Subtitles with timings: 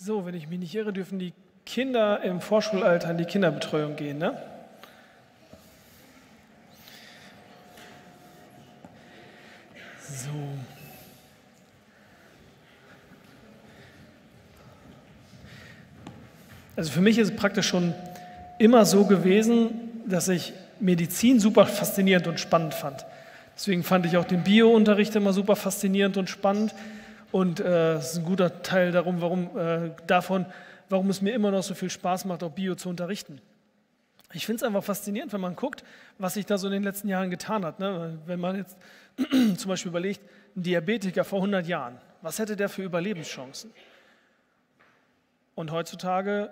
[0.00, 1.32] So, wenn ich mich nicht irre, dürfen die
[1.66, 4.40] Kinder im Vorschulalter in die Kinderbetreuung gehen, ne?
[10.08, 10.30] So.
[16.76, 17.92] Also für mich ist es praktisch schon
[18.60, 19.72] immer so gewesen,
[20.06, 23.04] dass ich Medizin super faszinierend und spannend fand.
[23.56, 26.72] Deswegen fand ich auch den Bio-Unterricht immer super faszinierend und spannend.
[27.30, 30.46] Und äh, es ist ein guter Teil darum, warum, äh, davon,
[30.88, 33.40] warum es mir immer noch so viel Spaß macht, auch Bio zu unterrichten.
[34.32, 35.84] Ich finde es einfach faszinierend, wenn man guckt,
[36.18, 37.80] was sich da so in den letzten Jahren getan hat.
[37.80, 38.18] Ne?
[38.26, 38.76] Wenn man jetzt
[39.56, 40.20] zum Beispiel überlegt,
[40.56, 43.72] ein Diabetiker vor 100 Jahren, was hätte der für Überlebenschancen?
[45.54, 46.50] Und heutzutage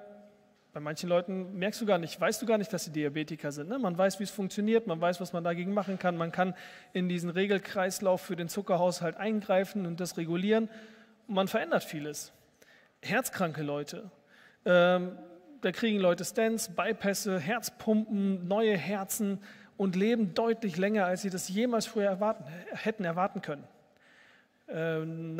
[0.76, 3.70] bei manchen Leuten merkst du gar nicht, weißt du gar nicht, dass sie Diabetiker sind.
[3.70, 3.78] Ne?
[3.78, 6.18] Man weiß, wie es funktioniert, man weiß, was man dagegen machen kann.
[6.18, 6.54] Man kann
[6.92, 10.68] in diesen Regelkreislauf für den Zuckerhaushalt eingreifen und das regulieren.
[11.28, 12.30] Man verändert vieles.
[13.00, 14.10] Herzkranke Leute,
[14.66, 15.16] ähm,
[15.62, 19.38] da kriegen Leute Stents, Bypässe, Herzpumpen, neue Herzen
[19.78, 23.64] und leben deutlich länger, als sie das jemals früher erwarten, hätten erwarten können.
[24.68, 25.38] Ähm,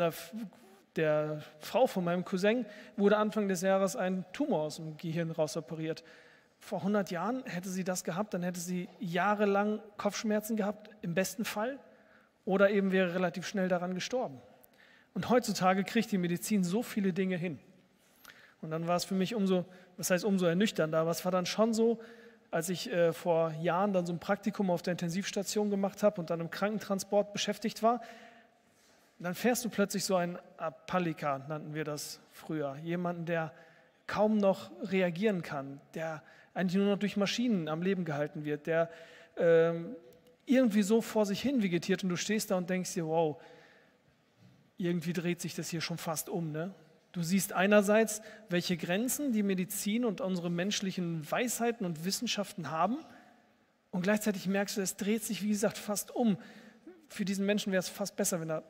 [0.97, 6.03] der Frau von meinem Cousin wurde Anfang des Jahres ein Tumor aus dem Gehirn rausoperiert.
[6.59, 11.45] Vor 100 Jahren hätte sie das gehabt, dann hätte sie jahrelang Kopfschmerzen gehabt, im besten
[11.45, 11.79] Fall,
[12.45, 14.41] oder eben wäre relativ schnell daran gestorben.
[15.13, 17.59] Und heutzutage kriegt die Medizin so viele Dinge hin.
[18.61, 19.65] Und dann war es für mich umso,
[19.97, 21.99] was heißt umso ernüchternder, aber es war dann schon so,
[22.49, 26.29] als ich äh, vor Jahren dann so ein Praktikum auf der Intensivstation gemacht habe und
[26.29, 28.01] dann im Krankentransport beschäftigt war,
[29.19, 32.75] dann fährst du plötzlich so einen Apallika, nannten wir das früher.
[32.83, 33.51] Jemanden, der
[34.05, 38.89] kaum noch reagieren kann, der eigentlich nur noch durch Maschinen am Leben gehalten wird, der
[39.37, 39.95] ähm,
[40.45, 43.41] irgendwie so vor sich hin vegetiert und du stehst da und denkst dir, wow,
[44.77, 46.51] irgendwie dreht sich das hier schon fast um.
[46.51, 46.73] Ne?
[47.11, 52.97] Du siehst einerseits, welche Grenzen die Medizin und unsere menschlichen Weisheiten und Wissenschaften haben
[53.91, 56.37] und gleichzeitig merkst du, es dreht sich, wie gesagt, fast um.
[57.09, 58.63] Für diesen Menschen wäre es fast besser, wenn er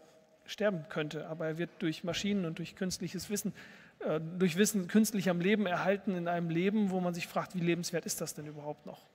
[0.47, 3.53] sterben könnte, aber er wird durch Maschinen und durch künstliches Wissen,
[3.99, 7.59] äh, durch Wissen künstlich am Leben erhalten in einem Leben, wo man sich fragt, wie
[7.59, 9.05] lebenswert ist das denn überhaupt noch?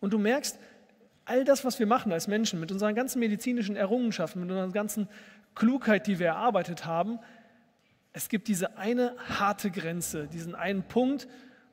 [0.00, 0.58] Und du merkst,
[1.24, 5.08] all das, was wir machen als Menschen, mit unseren ganzen medizinischen Errungenschaften, mit unserer ganzen
[5.54, 7.18] Klugheit, die wir erarbeitet haben,
[8.12, 11.28] es gibt diese eine harte Grenze, diesen einen Punkt,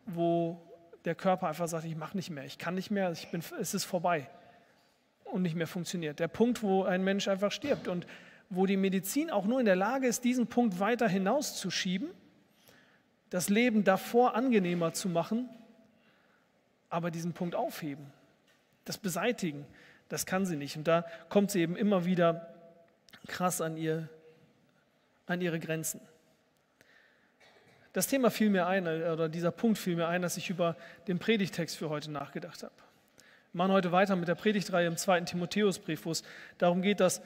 [0.05, 0.61] wo
[1.05, 3.73] der Körper einfach sagt, ich mache nicht mehr, ich kann nicht mehr, ich bin, es
[3.73, 4.29] ist vorbei
[5.33, 6.19] und nicht mehr funktioniert.
[6.19, 7.87] Der Punkt, wo ein Mensch einfach stirbt.
[7.87, 8.05] Und
[8.55, 12.09] wo die Medizin auch nur in der Lage ist, diesen Punkt weiter hinauszuschieben,
[13.29, 15.49] das Leben davor angenehmer zu machen,
[16.89, 18.05] aber diesen Punkt aufheben,
[18.85, 19.65] das beseitigen,
[20.09, 20.77] das kann sie nicht.
[20.77, 22.53] Und da kommt sie eben immer wieder
[23.27, 24.09] krass an, ihr,
[25.25, 25.99] an ihre Grenzen.
[27.93, 30.75] Das Thema fiel mir ein, oder dieser Punkt fiel mir ein, als ich über
[31.07, 32.73] den Predigtext für heute nachgedacht habe.
[33.53, 36.23] Wir machen heute weiter mit der Predigtreihe im zweiten Timotheusbrief, wo es
[36.57, 37.21] darum geht, dass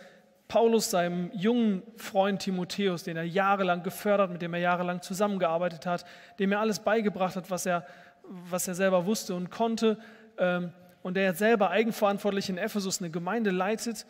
[0.47, 6.05] Paulus seinem jungen Freund Timotheus, den er jahrelang gefördert, mit dem er jahrelang zusammengearbeitet hat,
[6.39, 7.85] dem er alles beigebracht hat, was er,
[8.23, 9.97] was er selber wusste und konnte,
[10.37, 10.71] ähm,
[11.03, 14.05] und der jetzt selber eigenverantwortlich in Ephesus eine Gemeinde leitet.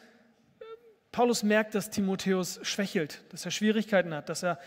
[1.12, 4.60] Paulus merkt, dass Timotheus schwächelt, dass er Schwierigkeiten hat, dass er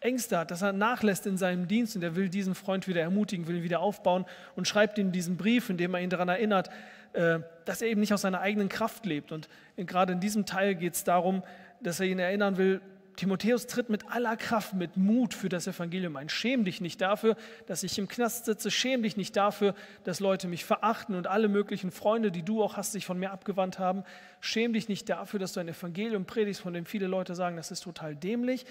[0.00, 3.46] Ängste hat, dass er nachlässt in seinem Dienst und er will diesen Freund wieder ermutigen,
[3.46, 4.24] will ihn wieder aufbauen
[4.56, 6.72] und schreibt ihm diesen Brief, in dem er ihn daran erinnert, äh,
[7.12, 9.32] dass er eben nicht aus seiner eigenen Kraft lebt.
[9.32, 11.42] Und gerade in diesem Teil geht es darum,
[11.80, 12.80] dass er ihn erinnern will,
[13.18, 16.28] Timotheus tritt mit aller Kraft, mit Mut für das Evangelium ein.
[16.28, 17.36] Schäm dich nicht dafür,
[17.66, 18.70] dass ich im Knast sitze.
[18.70, 19.74] Schäm dich nicht dafür,
[20.04, 23.32] dass Leute mich verachten und alle möglichen Freunde, die du auch hast, sich von mir
[23.32, 24.04] abgewandt haben.
[24.40, 27.72] Schäm dich nicht dafür, dass du ein Evangelium predigst, von dem viele Leute sagen, das
[27.72, 28.66] ist total dämlich.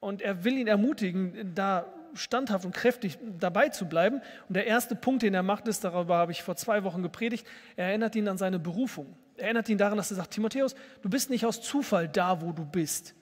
[0.00, 4.20] Und er will ihn ermutigen, da standhaft und kräftig dabei zu bleiben.
[4.48, 7.46] Und der erste Punkt, den er macht, ist, darüber habe ich vor zwei Wochen gepredigt,
[7.76, 9.16] er erinnert ihn an seine Berufung.
[9.36, 12.52] Er erinnert ihn daran, dass er sagt, Timotheus, du bist nicht aus Zufall da, wo
[12.52, 13.14] du bist.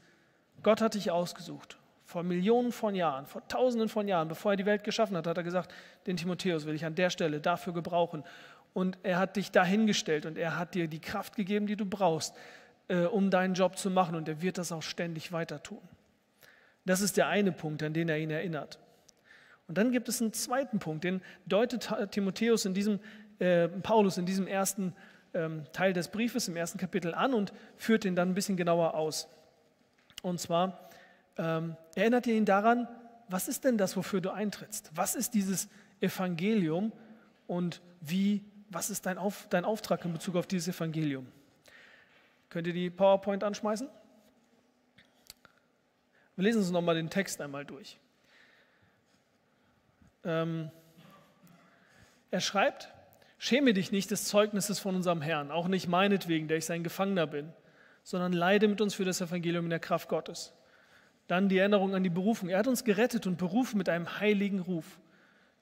[0.63, 1.79] Gott hat dich ausgesucht.
[2.05, 5.37] Vor Millionen von Jahren, vor Tausenden von Jahren, bevor er die Welt geschaffen hat, hat
[5.37, 5.73] er gesagt,
[6.07, 8.25] den Timotheus will ich an der Stelle dafür gebrauchen.
[8.73, 12.35] Und er hat dich dahingestellt und er hat dir die Kraft gegeben, die du brauchst,
[12.89, 14.17] äh, um deinen Job zu machen.
[14.17, 15.81] Und er wird das auch ständig weiter tun.
[16.91, 18.81] Das ist der eine Punkt, an den er ihn erinnert.
[19.69, 22.99] Und dann gibt es einen zweiten Punkt, den deutet Timotheus in diesem,
[23.39, 24.93] äh, Paulus in diesem ersten
[25.33, 28.95] ähm, Teil des Briefes, im ersten Kapitel an und führt den dann ein bisschen genauer
[28.95, 29.29] aus.
[30.23, 30.91] Und zwar
[31.39, 32.89] ähm, erinnert er ihn daran,
[33.29, 34.91] was ist denn das, wofür du eintrittst?
[34.93, 35.69] Was ist dieses
[36.01, 36.91] Evangelium
[37.47, 41.29] und wie, was ist dein, Auf, dein Auftrag in Bezug auf dieses Evangelium?
[42.49, 43.87] Könnt ihr die PowerPoint anschmeißen?
[46.41, 47.99] Wir lesen uns nochmal den Text einmal durch.
[50.25, 50.71] Ähm,
[52.31, 52.89] er schreibt,
[53.37, 57.27] schäme dich nicht des Zeugnisses von unserem Herrn, auch nicht meinetwegen, der ich sein Gefangener
[57.27, 57.53] bin,
[58.05, 60.55] sondern leide mit uns für das Evangelium in der Kraft Gottes.
[61.27, 62.49] Dann die Erinnerung an die Berufung.
[62.49, 64.99] Er hat uns gerettet und berufen mit einem heiligen Ruf.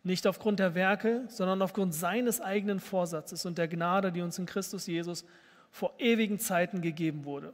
[0.04, 4.46] Nicht aufgrund der Werke, sondern aufgrund seines eigenen Vorsatzes und der Gnade, die uns in
[4.46, 5.24] Christus Jesus
[5.72, 7.52] vor ewigen Zeiten gegeben wurde,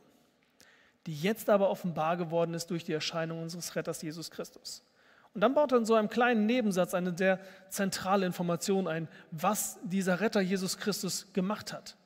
[1.06, 4.82] die jetzt aber offenbar geworden ist durch die Erscheinung unseres Retters Jesus Christus.
[5.34, 9.78] Und dann baut er in so einem kleinen Nebensatz eine sehr zentrale Information ein, was
[9.82, 11.96] dieser Retter Jesus Christus gemacht hat.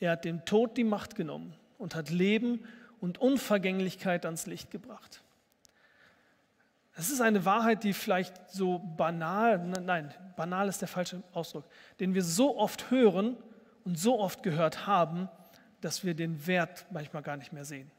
[0.00, 2.64] Er hat dem Tod die Macht genommen und hat Leben
[2.98, 5.22] und Unvergänglichkeit ans Licht gebracht.
[6.98, 11.66] Es ist eine Wahrheit, die vielleicht so banal, nein, banal ist der falsche Ausdruck,
[12.00, 13.36] den wir so oft hören
[13.84, 15.28] und so oft gehört haben,
[15.82, 17.90] dass wir den Wert manchmal gar nicht mehr sehen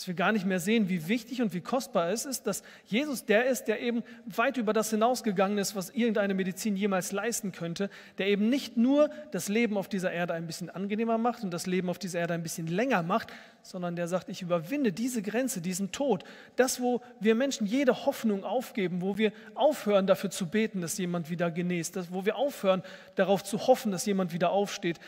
[0.00, 3.26] dass wir gar nicht mehr sehen, wie wichtig und wie kostbar es ist, dass Jesus
[3.26, 7.90] der ist, der eben weit über das hinausgegangen ist, was irgendeine Medizin jemals leisten könnte,
[8.16, 11.66] der eben nicht nur das Leben auf dieser Erde ein bisschen angenehmer macht und das
[11.66, 13.28] Leben auf dieser Erde ein bisschen länger macht,
[13.60, 16.24] sondern der sagt, ich überwinde diese Grenze, diesen Tod,
[16.56, 21.28] das, wo wir Menschen jede Hoffnung aufgeben, wo wir aufhören dafür zu beten, dass jemand
[21.28, 22.82] wieder das, wo wir aufhören
[23.16, 24.98] darauf zu hoffen, dass jemand wieder aufsteht,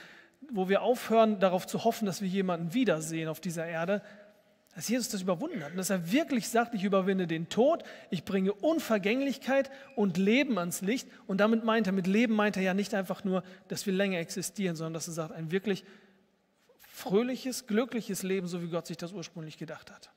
[0.50, 4.02] wo wir aufhören darauf zu hoffen, dass wir jemanden wiedersehen auf dieser Erde,
[4.74, 8.24] dass Jesus das überwunden hat und dass er wirklich sagt, ich überwinde den Tod, ich
[8.24, 11.08] bringe Unvergänglichkeit und Leben ans Licht.
[11.26, 14.18] Und damit meint er, mit Leben meint er ja nicht einfach nur, dass wir länger
[14.18, 15.84] existieren, sondern dass er sagt, ein wirklich
[16.88, 20.10] fröhliches, glückliches Leben, so wie Gott sich das ursprünglich gedacht hat.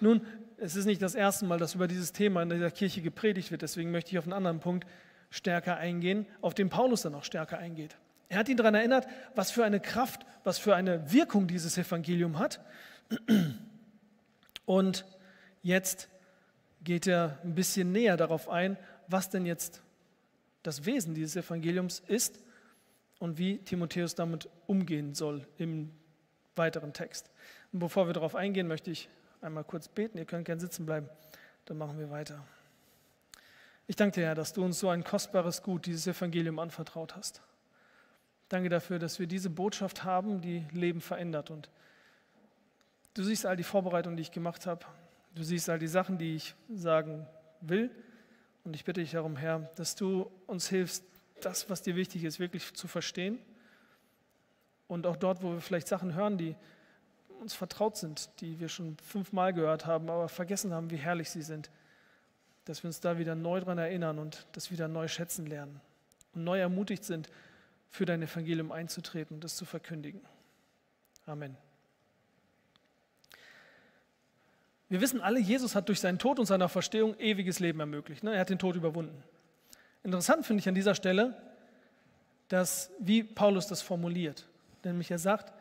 [0.00, 0.26] Nun,
[0.56, 3.62] es ist nicht das erste Mal, dass über dieses Thema in dieser Kirche gepredigt wird,
[3.62, 4.88] deswegen möchte ich auf einen anderen Punkt
[5.30, 7.96] stärker eingehen, auf den Paulus dann auch stärker eingeht.
[8.32, 12.38] Er hat ihn daran erinnert, was für eine Kraft, was für eine Wirkung dieses Evangelium
[12.38, 12.64] hat.
[14.64, 15.04] Und
[15.60, 16.08] jetzt
[16.82, 19.82] geht er ein bisschen näher darauf ein, was denn jetzt
[20.62, 22.40] das Wesen dieses Evangeliums ist
[23.18, 25.90] und wie Timotheus damit umgehen soll im
[26.56, 27.30] weiteren Text.
[27.70, 29.10] Und bevor wir darauf eingehen, möchte ich
[29.42, 30.16] einmal kurz beten.
[30.16, 31.10] Ihr könnt gerne sitzen bleiben,
[31.66, 32.42] dann machen wir weiter.
[33.86, 37.42] Ich danke dir, Herr, dass du uns so ein kostbares Gut, dieses Evangelium anvertraut hast.
[38.52, 41.50] Danke dafür, dass wir diese Botschaft haben, die Leben verändert.
[41.50, 41.70] Und
[43.14, 44.84] du siehst all die Vorbereitungen, die ich gemacht habe.
[45.34, 47.26] Du siehst all die Sachen, die ich sagen
[47.62, 47.90] will.
[48.62, 51.02] Und ich bitte dich darum, Herr, dass du uns hilfst,
[51.40, 53.38] das, was dir wichtig ist, wirklich zu verstehen.
[54.86, 56.54] Und auch dort, wo wir vielleicht Sachen hören, die
[57.40, 61.40] uns vertraut sind, die wir schon fünfmal gehört haben, aber vergessen haben, wie herrlich sie
[61.40, 61.70] sind,
[62.66, 65.80] dass wir uns da wieder neu daran erinnern und das wieder neu schätzen lernen
[66.34, 67.30] und neu ermutigt sind,
[67.92, 70.22] für dein Evangelium einzutreten und es zu verkündigen.
[71.26, 71.56] Amen.
[74.88, 78.24] Wir wissen alle, Jesus hat durch seinen Tod und seine Verstehung ewiges Leben ermöglicht.
[78.24, 78.34] Ne?
[78.34, 79.22] Er hat den Tod überwunden.
[80.02, 81.36] Interessant finde ich an dieser Stelle,
[82.48, 84.48] dass, wie Paulus das formuliert.
[84.84, 85.52] Nämlich er sagt,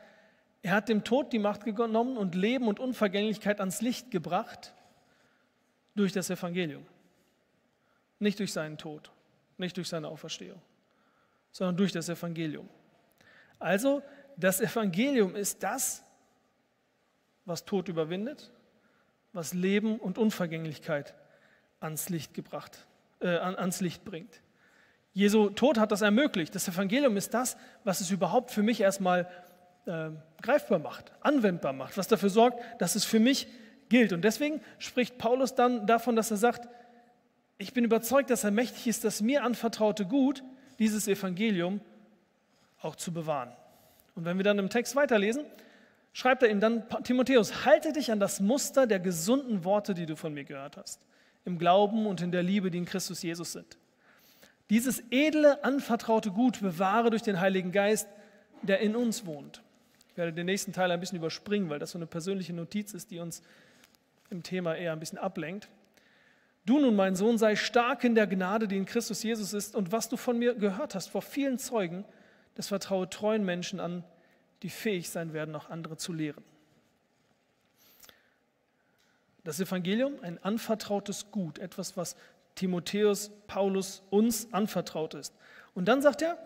[0.63, 4.73] er hat dem Tod die Macht genommen und Leben und Unvergänglichkeit ans Licht gebracht
[5.95, 6.85] durch das Evangelium.
[8.19, 9.11] Nicht durch seinen Tod,
[9.57, 10.61] nicht durch seine Auferstehung
[11.51, 12.67] sondern durch das Evangelium.
[13.59, 14.01] Also,
[14.37, 16.03] das Evangelium ist das,
[17.45, 18.51] was Tod überwindet,
[19.33, 21.15] was Leben und Unvergänglichkeit
[21.79, 22.85] ans Licht gebracht,
[23.19, 24.41] äh, ans Licht bringt.
[25.13, 26.55] Jesu Tod hat das ermöglicht.
[26.55, 29.29] Das Evangelium ist das, was es überhaupt für mich erstmal
[29.85, 30.09] äh,
[30.41, 33.47] greifbar macht, anwendbar macht, was dafür sorgt, dass es für mich
[33.89, 34.13] gilt.
[34.13, 36.69] Und deswegen spricht Paulus dann davon, dass er sagt,
[37.57, 40.43] ich bin überzeugt, dass er mächtig ist, das mir anvertraute Gut
[40.81, 41.79] dieses Evangelium
[42.81, 43.51] auch zu bewahren.
[44.15, 45.45] Und wenn wir dann im Text weiterlesen,
[46.11, 50.15] schreibt er ihm dann, Timotheus, halte dich an das Muster der gesunden Worte, die du
[50.15, 51.05] von mir gehört hast,
[51.45, 53.77] im Glauben und in der Liebe, die in Christus Jesus sind.
[54.71, 58.07] Dieses edle, anvertraute Gut bewahre durch den Heiligen Geist,
[58.63, 59.61] der in uns wohnt.
[60.09, 63.11] Ich werde den nächsten Teil ein bisschen überspringen, weil das so eine persönliche Notiz ist,
[63.11, 63.43] die uns
[64.31, 65.69] im Thema eher ein bisschen ablenkt.
[66.65, 69.91] Du nun, mein Sohn, sei stark in der Gnade, die in Christus Jesus ist, und
[69.91, 72.05] was du von mir gehört hast vor vielen Zeugen,
[72.55, 74.03] das vertraue treuen Menschen an,
[74.61, 76.43] die fähig sein werden, auch andere zu lehren.
[79.43, 82.15] Das Evangelium, ein anvertrautes Gut, etwas, was
[82.53, 85.33] Timotheus, Paulus uns anvertraut ist.
[85.73, 86.37] Und dann sagt er,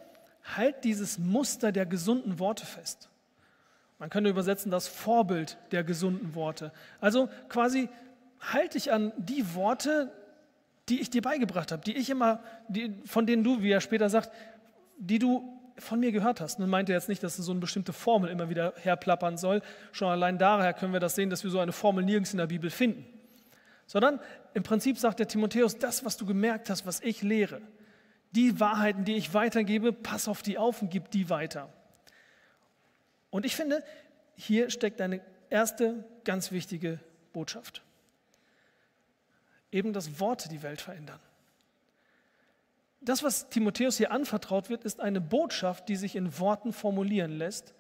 [0.56, 3.10] halt dieses Muster der gesunden Worte fest.
[3.98, 6.72] Man könnte übersetzen das Vorbild der gesunden Worte.
[7.02, 7.90] Also quasi
[8.40, 10.12] halte dich an die Worte,
[10.90, 14.10] die ich dir beigebracht habe, die ich immer, die, von denen du, wie er später
[14.10, 14.32] sagt,
[14.98, 16.60] die du von mir gehört hast.
[16.60, 19.62] Nun meint er jetzt nicht, dass so eine bestimmte Formel immer wieder herplappern soll.
[19.92, 22.48] Schon allein daher können wir das sehen, dass wir so eine Formel nirgends in der
[22.48, 23.06] Bibel finden.
[23.88, 24.20] Sondern
[24.54, 27.62] im Prinzip sagt der Timotheus, das, was du gemerkt hast, was ich lehre,
[28.32, 31.72] die Wahrheiten, die ich weitergebe, pass auf die auf und gib die weiter.
[33.30, 33.84] Und ich finde,
[34.36, 37.00] hier steckt eine erste ganz wichtige
[37.34, 37.84] Botschaft.
[39.76, 41.20] Eben, dass Worte die Welt verändern.
[43.02, 47.74] Das, was Timotheus hier anvertraut wird, ist eine Botschaft, die sich in Worten formulieren lässt,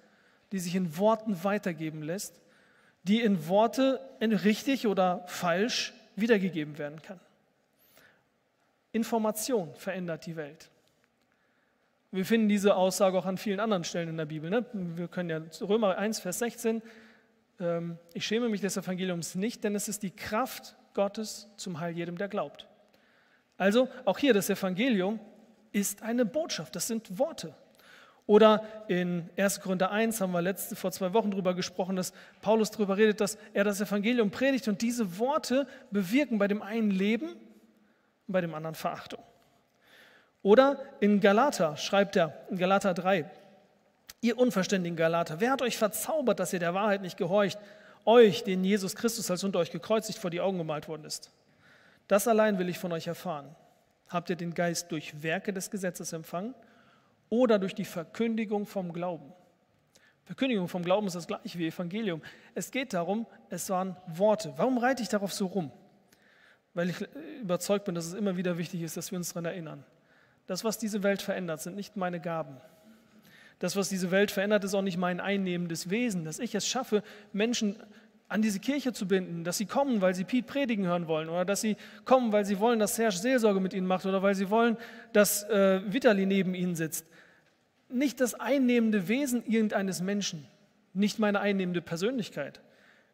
[0.51, 2.41] die sich in Worten weitergeben lässt,
[3.03, 7.21] die in Worte richtig oder falsch wiedergegeben werden kann.
[8.91, 10.69] Information verändert die Welt.
[12.11, 14.49] Wir finden diese Aussage auch an vielen anderen Stellen in der Bibel.
[14.49, 14.65] Ne?
[14.73, 16.81] Wir können ja Römer 1, Vers 16,
[17.61, 21.95] ähm, ich schäme mich des Evangeliums nicht, denn es ist die Kraft Gottes zum Heil
[21.95, 22.67] jedem, der glaubt.
[23.57, 25.19] Also auch hier das Evangelium
[25.71, 27.53] ist eine Botschaft, das sind Worte.
[28.27, 29.61] Oder in 1.
[29.61, 32.11] Korinther 1 haben wir letzte, vor zwei Wochen darüber gesprochen, dass
[32.41, 36.89] Paulus darüber redet, dass er das Evangelium predigt und diese Worte bewirken bei dem einen
[36.89, 37.37] Leben und
[38.27, 39.21] bei dem anderen Verachtung.
[40.41, 43.29] Oder in Galater schreibt er, in Galater 3,
[44.21, 47.59] ihr unverständigen Galater, wer hat euch verzaubert, dass ihr der Wahrheit nicht gehorcht,
[48.05, 51.31] euch, den Jesus Christus als unter euch gekreuzigt vor die Augen gemalt worden ist?
[52.07, 53.55] Das allein will ich von euch erfahren.
[54.09, 56.53] Habt ihr den Geist durch Werke des Gesetzes empfangen
[57.29, 59.33] oder durch die Verkündigung vom Glauben?
[60.25, 62.21] Verkündigung vom Glauben ist das gleiche wie Evangelium.
[62.55, 64.53] Es geht darum, es waren Worte.
[64.57, 65.71] Warum reite ich darauf so rum?
[66.73, 66.97] Weil ich
[67.41, 69.85] überzeugt bin, dass es immer wieder wichtig ist, dass wir uns daran erinnern.
[70.47, 72.57] Das, was diese Welt verändert, sind nicht meine Gaben.
[73.59, 77.03] Das, was diese Welt verändert, ist auch nicht mein einnehmendes Wesen, dass ich es schaffe,
[77.31, 77.77] Menschen
[78.27, 81.45] an diese Kirche zu binden, dass sie kommen, weil sie Piet predigen hören wollen oder
[81.45, 84.49] dass sie kommen, weil sie wollen, dass Serge Seelsorge mit ihnen macht oder weil sie
[84.49, 84.77] wollen,
[85.13, 87.05] dass äh, Vitali neben ihnen sitzt.
[87.87, 90.47] Nicht das einnehmende Wesen irgendeines Menschen,
[90.93, 92.61] nicht meine einnehmende Persönlichkeit,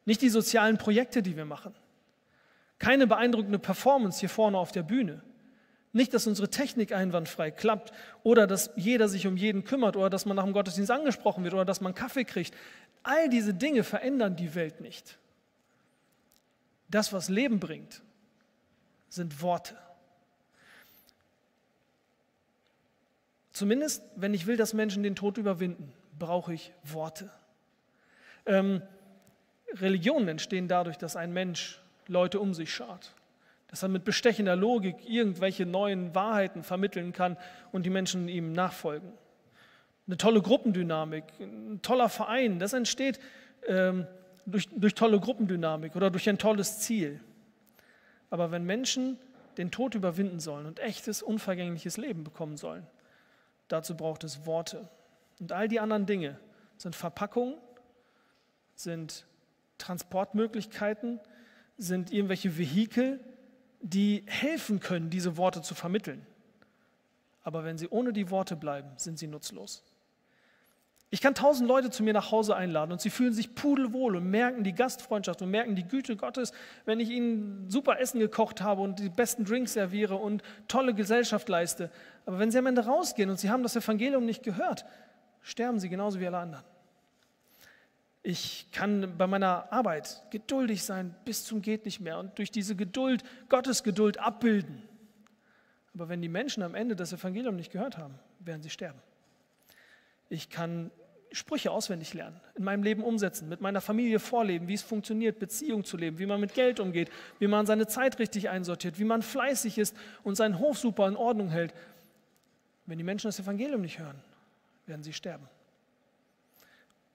[0.06, 1.76] nicht die sozialen Projekte, die wir machen,
[2.80, 5.22] keine beeindruckende Performance hier vorne auf der Bühne,
[5.94, 7.92] nicht, dass unsere Technik einwandfrei klappt
[8.24, 11.54] oder dass jeder sich um jeden kümmert oder dass man nach dem Gottesdienst angesprochen wird
[11.54, 12.54] oder dass man Kaffee kriegt.
[13.04, 15.18] All diese Dinge verändern die Welt nicht.
[16.90, 18.02] Das, was Leben bringt,
[19.10, 19.78] sind Worte.
[23.52, 27.30] Zumindest, wenn ich will, dass Menschen den Tod überwinden, brauche ich Worte.
[28.46, 28.82] Ähm,
[29.74, 33.14] Religionen entstehen dadurch, dass ein Mensch Leute um sich schart
[33.72, 37.38] dass er mit bestechender Logik irgendwelche neuen Wahrheiten vermitteln kann
[37.72, 39.14] und die Menschen ihm nachfolgen.
[40.08, 43.20] Eine tolle Gruppendynamik, ein toller Verein, das entsteht
[43.68, 44.06] ähm,
[44.46, 47.22] durch, durch tolle Gruppendynamik oder durch ein tolles Ziel.
[48.30, 49.18] Aber wenn Menschen
[49.58, 52.86] den Tod überwinden sollen und echtes, unvergängliches Leben bekommen sollen,
[53.70, 54.90] dazu braucht es Worte.
[55.40, 56.38] Und all die anderen Dinge
[56.78, 57.56] sind Verpackungen,
[58.76, 59.26] sind
[59.78, 61.20] Transportmöglichkeiten,
[61.78, 63.20] sind irgendwelche Vehikel,
[63.82, 66.26] die helfen können, diese Worte zu vermitteln.
[67.44, 69.84] Aber wenn sie ohne die Worte bleiben, sind sie nutzlos.
[71.14, 74.30] Ich kann tausend Leute zu mir nach Hause einladen und sie fühlen sich pudelwohl und
[74.30, 76.54] merken die Gastfreundschaft und merken die Güte Gottes,
[76.86, 81.50] wenn ich ihnen super Essen gekocht habe und die besten Drinks serviere und tolle Gesellschaft
[81.50, 81.92] leiste.
[82.26, 84.86] Aber wenn sie am Ende rausgehen und sie haben das Evangelium nicht gehört,
[85.42, 86.64] sterben sie genauso wie alle anderen.
[88.24, 92.76] Ich kann bei meiner Arbeit geduldig sein bis zum geht nicht mehr und durch diese
[92.76, 94.84] Geduld Gottes Geduld abbilden.
[95.94, 99.00] Aber wenn die Menschen am Ende das Evangelium nicht gehört haben, werden sie sterben.
[100.30, 100.92] Ich kann
[101.34, 105.86] Sprüche auswendig lernen, in meinem Leben umsetzen, mit meiner Familie vorleben, wie es funktioniert, Beziehung
[105.86, 107.10] zu leben, wie man mit Geld umgeht,
[107.40, 111.16] wie man seine Zeit richtig einsortiert, wie man fleißig ist und seinen Hof super in
[111.16, 111.74] Ordnung hält.
[112.86, 114.22] Wenn die Menschen das Evangelium nicht hören,
[114.86, 115.48] werden sie sterben.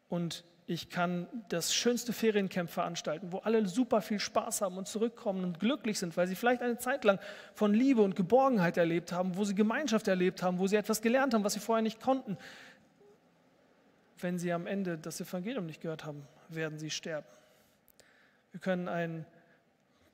[0.08, 5.44] Und ich kann das schönste Feriencamp veranstalten, wo alle super viel Spaß haben und zurückkommen
[5.44, 7.20] und glücklich sind, weil sie vielleicht eine Zeit lang
[7.54, 11.34] von Liebe und Geborgenheit erlebt haben, wo sie Gemeinschaft erlebt haben, wo sie etwas gelernt
[11.34, 12.36] haben, was sie vorher nicht konnten.
[14.18, 17.28] Wenn sie am Ende das Evangelium nicht gehört haben, werden sie sterben.
[18.50, 19.24] Wir können einen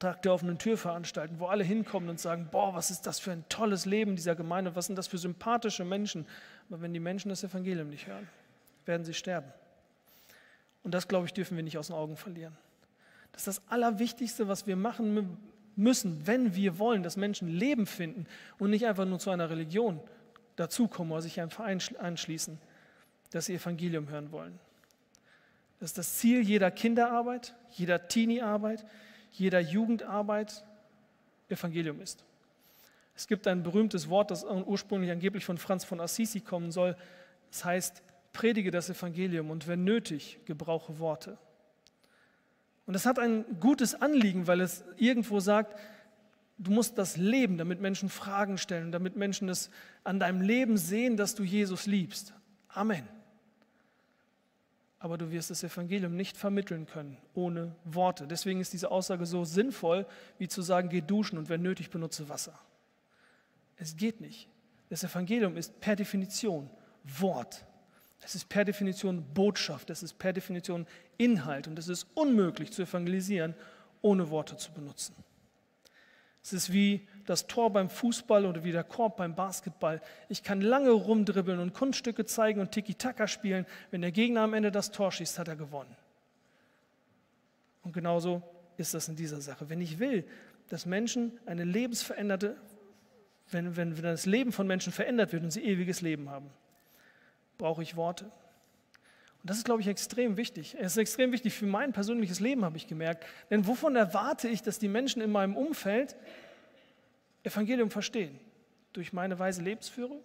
[0.01, 3.31] Tag der offenen Tür veranstalten, wo alle hinkommen und sagen, boah, was ist das für
[3.31, 6.27] ein tolles Leben dieser Gemeinde, was sind das für sympathische Menschen.
[6.69, 8.29] Aber wenn die Menschen das Evangelium nicht hören,
[8.85, 9.51] werden sie sterben.
[10.83, 12.57] Und das, glaube ich, dürfen wir nicht aus den Augen verlieren.
[13.33, 15.39] Das ist das Allerwichtigste, was wir machen
[15.77, 18.27] müssen, wenn wir wollen, dass Menschen Leben finden
[18.59, 20.01] und nicht einfach nur zu einer Religion
[20.57, 22.59] dazukommen oder sich einem Verein anschließen,
[23.31, 24.59] dass sie Evangelium hören wollen.
[25.81, 28.85] Das ist das Ziel jeder Kinderarbeit, jeder Teenie-Arbeit,
[29.33, 30.65] jeder Jugendarbeit,
[31.49, 32.25] Evangelium ist.
[33.17, 36.97] Es gibt ein berühmtes Wort, das ursprünglich angeblich von Franz von Assisi kommen soll,
[37.51, 41.39] Das heißt, predige das Evangelium und wenn nötig, gebrauche Worte.
[42.87, 45.79] Und es hat ein gutes Anliegen, weil es irgendwo sagt,
[46.59, 49.71] du musst das leben, damit Menschen Fragen stellen, damit Menschen es
[50.05, 52.35] an deinem Leben sehen, dass du Jesus liebst.
[52.69, 53.07] Amen.
[54.99, 58.27] Aber du wirst das Evangelium nicht vermitteln können ohne Worte.
[58.27, 60.07] Deswegen ist diese Aussage so sinnvoll,
[60.39, 62.59] wie zu sagen, geh duschen und wenn nötig benutze Wasser.
[63.77, 64.49] Es geht nicht.
[64.91, 66.71] Das Evangelium ist per Definition
[67.03, 67.65] Wort.
[68.25, 70.87] Es ist per Definition Botschaft, es ist per Definition
[71.19, 73.55] Inhalt und es ist unmöglich zu evangelisieren,
[74.01, 75.15] ohne Worte zu benutzen.
[76.43, 80.01] Es ist wie das Tor beim Fußball oder wie der Korb beim Basketball.
[80.29, 83.65] Ich kann lange rumdribbeln und Kunststücke zeigen und Tiki-Taka spielen.
[83.93, 85.95] Wenn der Gegner am Ende das Tor schießt, hat er gewonnen.
[87.85, 88.43] Und genauso
[88.77, 89.69] ist das in dieser Sache.
[89.69, 90.25] Wenn ich will,
[90.69, 92.57] dass Menschen eine lebensveränderte,
[93.51, 96.51] wenn, wenn, wenn das Leben von Menschen verändert wird und sie ewiges Leben haben,
[97.63, 98.25] brauche ich Worte.
[98.25, 100.77] Und das ist, glaube ich, extrem wichtig.
[100.81, 103.25] Es ist extrem wichtig für mein persönliches Leben, habe ich gemerkt.
[103.51, 106.17] Denn wovon erwarte ich, dass die Menschen in meinem Umfeld
[107.45, 108.37] Evangelium verstehen?
[108.93, 110.21] Durch meine weise Lebensführung?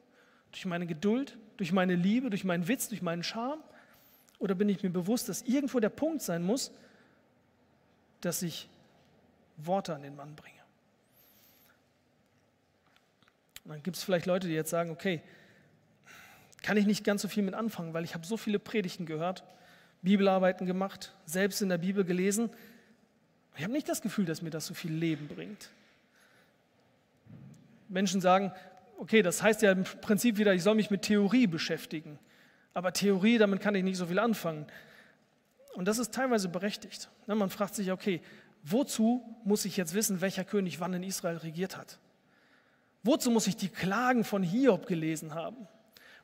[0.52, 1.38] Durch meine Geduld?
[1.58, 2.32] Durch meine Liebe?
[2.32, 2.90] Durch meinen Witz?
[2.90, 3.62] Durch meinen Charme?
[4.40, 6.72] Oder bin ich mir bewusst, dass irgendwo der Punkt sein muss,
[8.22, 8.68] dass ich
[9.58, 10.56] Worte an den Mann bringe?
[13.64, 15.22] Und dann gibt es vielleicht Leute, die jetzt sagen, okay,
[16.62, 19.44] kann ich nicht ganz so viel mit anfangen, weil ich habe so viele Predigten gehört,
[20.02, 22.50] Bibelarbeiten gemacht, selbst in der Bibel gelesen.
[23.56, 25.70] Ich habe nicht das Gefühl, dass mir das so viel Leben bringt.
[27.90, 28.52] Menschen sagen,
[28.98, 32.20] okay, das heißt ja im Prinzip wieder, ich soll mich mit Theorie beschäftigen.
[32.74, 34.68] Aber Theorie, damit kann ich nicht so viel anfangen.
[35.74, 37.10] Und das ist teilweise berechtigt.
[37.28, 38.22] Ne, man fragt sich, okay,
[38.64, 42.00] wozu muss ich jetzt wissen, welcher König wann in Israel regiert hat?
[43.04, 45.68] Wozu muss ich die Klagen von Hiob gelesen haben?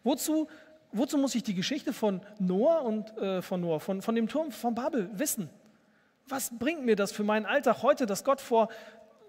[0.04, 0.48] Wozu,
[0.92, 4.52] wozu muss ich die Geschichte von Noah und äh, von Noah, von, von dem Turm
[4.52, 5.50] von Babel wissen?
[6.28, 8.70] Was bringt mir das für meinen Alltag heute, dass Gott vor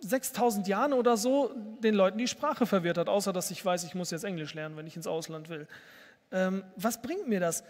[0.00, 1.50] 6000 Jahren oder so
[1.80, 4.76] den Leuten die Sprache verwirrt hat, außer dass ich weiß, ich muss jetzt Englisch lernen,
[4.76, 5.66] wenn ich ins Ausland will.
[6.30, 7.64] Ähm, was bringt mir das?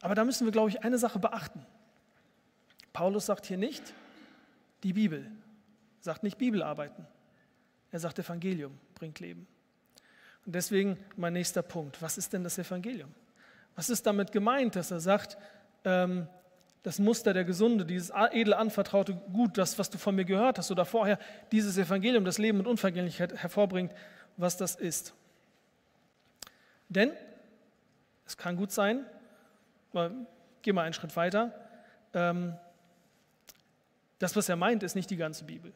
[0.00, 1.64] Aber da müssen wir, glaube ich, eine Sache beachten.
[2.92, 3.82] Paulus sagt hier nicht
[4.82, 5.30] die Bibel,
[6.00, 7.06] sagt nicht Bibelarbeiten.
[7.90, 9.46] Er sagt Evangelium bringt Leben.
[10.46, 12.00] Und deswegen mein nächster Punkt.
[12.00, 13.12] Was ist denn das Evangelium?
[13.74, 15.36] Was ist damit gemeint, dass er sagt,
[15.84, 16.28] ähm,
[16.82, 20.70] das Muster der Gesunde, dieses edel anvertraute Gut, das, was du von mir gehört hast
[20.70, 21.18] oder vorher,
[21.50, 23.92] dieses Evangelium, das Leben und Unvergänglichkeit hervorbringt,
[24.36, 25.12] was das ist.
[26.88, 27.10] Denn
[28.24, 29.04] es kann gut sein,
[30.62, 31.52] geh mal einen Schritt weiter,
[32.14, 32.56] ähm,
[34.20, 35.72] das, was er meint, ist nicht die ganze Bibel.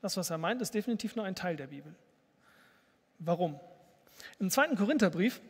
[0.00, 1.94] Das, was er meint, ist definitiv nur ein Teil der Bibel.
[3.18, 3.58] Warum?
[4.38, 5.40] Im zweiten Korintherbrief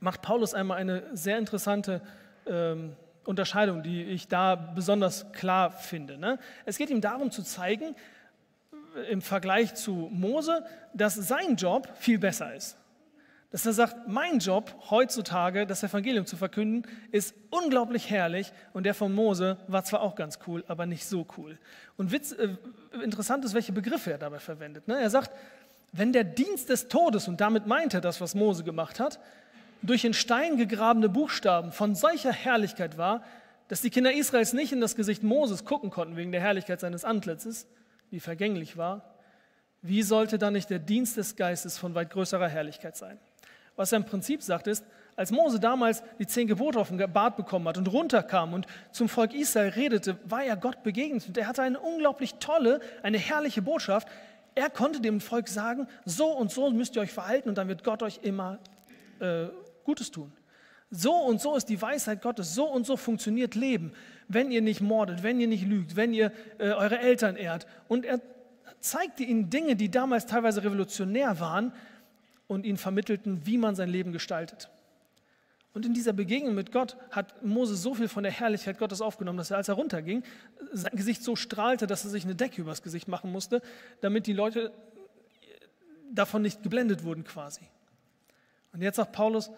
[0.00, 2.02] macht Paulus einmal eine sehr interessante
[2.46, 6.18] ähm, Unterscheidung, die ich da besonders klar finde.
[6.18, 6.38] Ne?
[6.64, 7.96] Es geht ihm darum zu zeigen,
[8.96, 12.76] äh, im Vergleich zu Mose, dass sein Job viel besser ist.
[13.50, 18.94] Dass er sagt, mein Job heutzutage, das Evangelium zu verkünden, ist unglaublich herrlich und der
[18.94, 21.56] von Mose war zwar auch ganz cool, aber nicht so cool.
[21.96, 22.48] Und Witz, äh,
[23.02, 24.88] interessant ist, welche Begriffe er dabei verwendet.
[24.88, 25.00] Ne?
[25.00, 25.30] Er sagt,
[25.96, 29.20] wenn der Dienst des Todes, und damit meint er das, was Mose gemacht hat,
[29.80, 33.22] durch in Stein gegrabene Buchstaben von solcher Herrlichkeit war,
[33.68, 37.04] dass die Kinder Israels nicht in das Gesicht Moses gucken konnten wegen der Herrlichkeit seines
[37.04, 37.68] Antlitzes,
[38.10, 39.14] die vergänglich war,
[39.82, 43.18] wie sollte dann nicht der Dienst des Geistes von weit größerer Herrlichkeit sein?
[43.76, 47.36] Was er im Prinzip sagt ist, als Mose damals die zehn Gebote auf dem Bart
[47.36, 51.46] bekommen hat und runterkam und zum Volk Israel redete, war er Gott begegnet und er
[51.46, 54.08] hatte eine unglaublich tolle, eine herrliche Botschaft,
[54.54, 57.84] er konnte dem Volk sagen, so und so müsst ihr euch verhalten und dann wird
[57.84, 58.58] Gott euch immer
[59.20, 59.46] äh,
[59.84, 60.32] Gutes tun.
[60.90, 63.92] So und so ist die Weisheit Gottes, so und so funktioniert Leben,
[64.28, 67.66] wenn ihr nicht mordet, wenn ihr nicht lügt, wenn ihr äh, eure Eltern ehrt.
[67.88, 68.20] Und er
[68.80, 71.72] zeigte ihnen Dinge, die damals teilweise revolutionär waren
[72.46, 74.70] und ihnen vermittelten, wie man sein Leben gestaltet.
[75.74, 79.38] Und in dieser Begegnung mit Gott hat Mose so viel von der Herrlichkeit Gottes aufgenommen,
[79.38, 80.22] dass er, als er runterging,
[80.72, 83.60] sein Gesicht so strahlte, dass er sich eine Decke übers Gesicht machen musste,
[84.00, 84.72] damit die Leute
[86.12, 87.62] davon nicht geblendet wurden quasi.
[88.72, 89.50] Und jetzt sagt Paulus,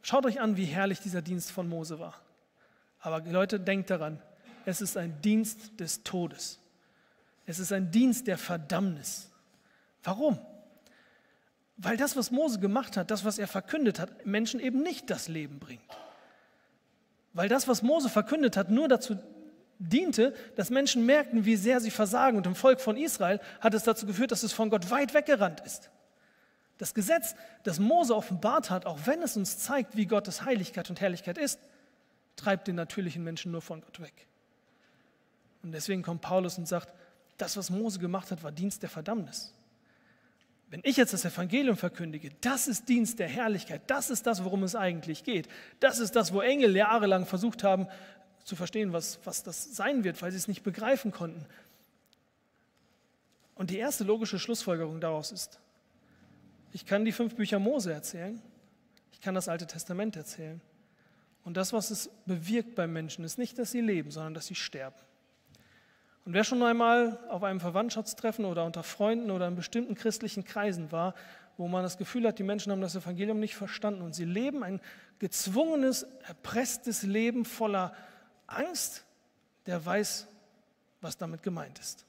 [0.00, 2.14] schaut euch an, wie herrlich dieser Dienst von Mose war.
[3.00, 4.20] Aber Leute, denkt daran,
[4.64, 6.58] es ist ein Dienst des Todes.
[7.44, 9.30] Es ist ein Dienst der Verdammnis.
[10.04, 10.38] Warum?
[11.82, 15.28] Weil das, was Mose gemacht hat, das, was er verkündet hat, Menschen eben nicht das
[15.28, 15.80] Leben bringt.
[17.32, 19.16] Weil das, was Mose verkündet hat, nur dazu
[19.78, 22.36] diente, dass Menschen merkten, wie sehr sie versagen.
[22.36, 25.60] Und im Volk von Israel hat es dazu geführt, dass es von Gott weit weggerannt
[25.60, 25.90] ist.
[26.76, 31.00] Das Gesetz, das Mose offenbart hat, auch wenn es uns zeigt, wie Gottes Heiligkeit und
[31.00, 31.60] Herrlichkeit ist,
[32.36, 34.26] treibt den natürlichen Menschen nur von Gott weg.
[35.62, 36.92] Und deswegen kommt Paulus und sagt,
[37.38, 39.54] das, was Mose gemacht hat, war Dienst der Verdammnis.
[40.70, 44.62] Wenn ich jetzt das Evangelium verkündige, das ist Dienst der Herrlichkeit, das ist das, worum
[44.62, 45.48] es eigentlich geht.
[45.80, 47.88] Das ist das, wo Engel jahrelang versucht haben
[48.44, 51.44] zu verstehen, was, was das sein wird, weil sie es nicht begreifen konnten.
[53.56, 55.58] Und die erste logische Schlussfolgerung daraus ist,
[56.72, 58.40] ich kann die fünf Bücher Mose erzählen,
[59.12, 60.60] ich kann das Alte Testament erzählen.
[61.42, 64.54] Und das, was es bewirkt beim Menschen, ist nicht, dass sie leben, sondern dass sie
[64.54, 64.96] sterben.
[66.24, 70.92] Und wer schon einmal auf einem Verwandtschaftstreffen oder unter Freunden oder in bestimmten christlichen Kreisen
[70.92, 71.14] war,
[71.56, 74.62] wo man das Gefühl hat, die Menschen haben das Evangelium nicht verstanden und sie leben
[74.62, 74.80] ein
[75.18, 77.94] gezwungenes, erpresstes Leben voller
[78.46, 79.04] Angst,
[79.66, 80.26] der weiß,
[81.00, 82.04] was damit gemeint ist.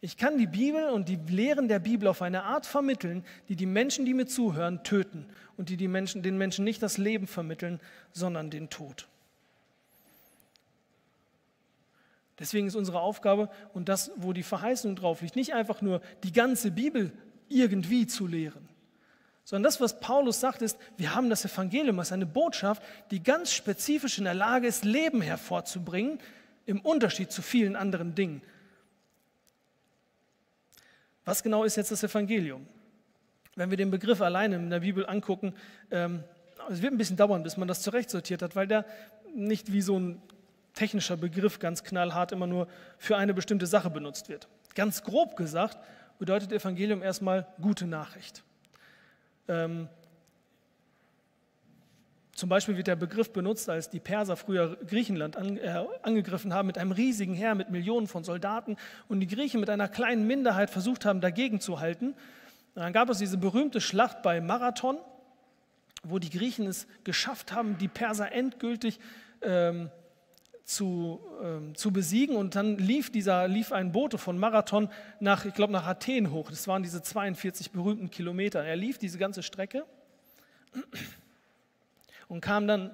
[0.00, 3.64] Ich kann die Bibel und die Lehren der Bibel auf eine Art vermitteln, die die
[3.64, 7.80] Menschen, die mir zuhören, töten und die, die Menschen, den Menschen nicht das Leben vermitteln,
[8.12, 9.08] sondern den Tod.
[12.38, 16.32] Deswegen ist unsere Aufgabe und das, wo die Verheißung drauf liegt, nicht einfach nur die
[16.32, 17.12] ganze Bibel
[17.48, 18.68] irgendwie zu lehren,
[19.44, 23.52] sondern das, was Paulus sagt, ist, wir haben das Evangelium als eine Botschaft, die ganz
[23.52, 26.18] spezifisch in der Lage ist, Leben hervorzubringen,
[26.66, 28.40] im Unterschied zu vielen anderen Dingen.
[31.26, 32.66] Was genau ist jetzt das Evangelium?
[33.54, 35.54] Wenn wir den Begriff alleine in der Bibel angucken,
[35.90, 36.24] ähm,
[36.70, 38.86] es wird ein bisschen dauern, bis man das zurechtsortiert hat, weil der
[39.34, 40.22] nicht wie so ein
[40.74, 44.48] technischer Begriff ganz knallhart immer nur für eine bestimmte Sache benutzt wird.
[44.74, 45.78] Ganz grob gesagt
[46.18, 48.42] bedeutet Evangelium erstmal gute Nachricht.
[49.48, 49.88] Ähm,
[52.34, 56.66] zum Beispiel wird der Begriff benutzt, als die Perser früher Griechenland an, äh, angegriffen haben
[56.66, 58.76] mit einem riesigen Heer, mit Millionen von Soldaten
[59.08, 62.08] und die Griechen mit einer kleinen Minderheit versucht haben, dagegen zu halten.
[62.74, 64.98] Und dann gab es diese berühmte Schlacht bei Marathon,
[66.02, 68.98] wo die Griechen es geschafft haben, die Perser endgültig
[69.42, 69.90] ähm,
[70.64, 72.36] zu, ähm, zu besiegen.
[72.36, 74.88] Und dann lief, dieser, lief ein Bote von Marathon
[75.20, 76.50] nach, ich glaube, nach Athen hoch.
[76.50, 78.64] Das waren diese 42 berühmten Kilometer.
[78.64, 79.84] Er lief diese ganze Strecke
[82.28, 82.90] und kam dann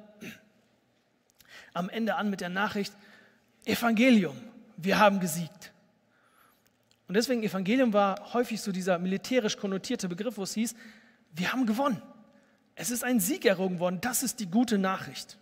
[1.72, 2.92] am Ende an mit der Nachricht,
[3.64, 4.36] Evangelium,
[4.76, 5.72] wir haben gesiegt.
[7.06, 10.74] Und deswegen Evangelium war häufig so dieser militärisch konnotierte Begriff, wo es hieß,
[11.32, 12.02] wir haben gewonnen.
[12.74, 15.38] Es ist ein Sieg errungen worden, das ist die gute Nachricht.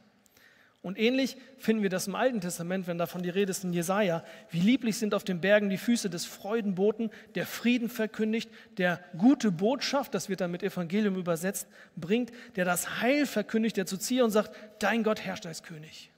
[0.88, 4.24] Und ähnlich finden wir das im Alten Testament, wenn davon die Rede ist in Jesaja.
[4.48, 9.50] Wie lieblich sind auf den Bergen die Füße des Freudenboten, der Frieden verkündigt, der gute
[9.50, 14.30] Botschaft, das wird dann mit Evangelium übersetzt, bringt, der das Heil verkündigt, der zu Zion
[14.30, 16.10] sagt, dein Gott herrscht als König.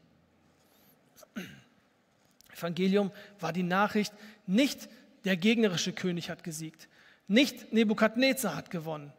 [2.56, 4.14] Evangelium war die Nachricht,
[4.46, 4.88] nicht
[5.24, 6.86] der gegnerische König hat gesiegt,
[7.26, 9.12] nicht Nebukadnezar hat gewonnen,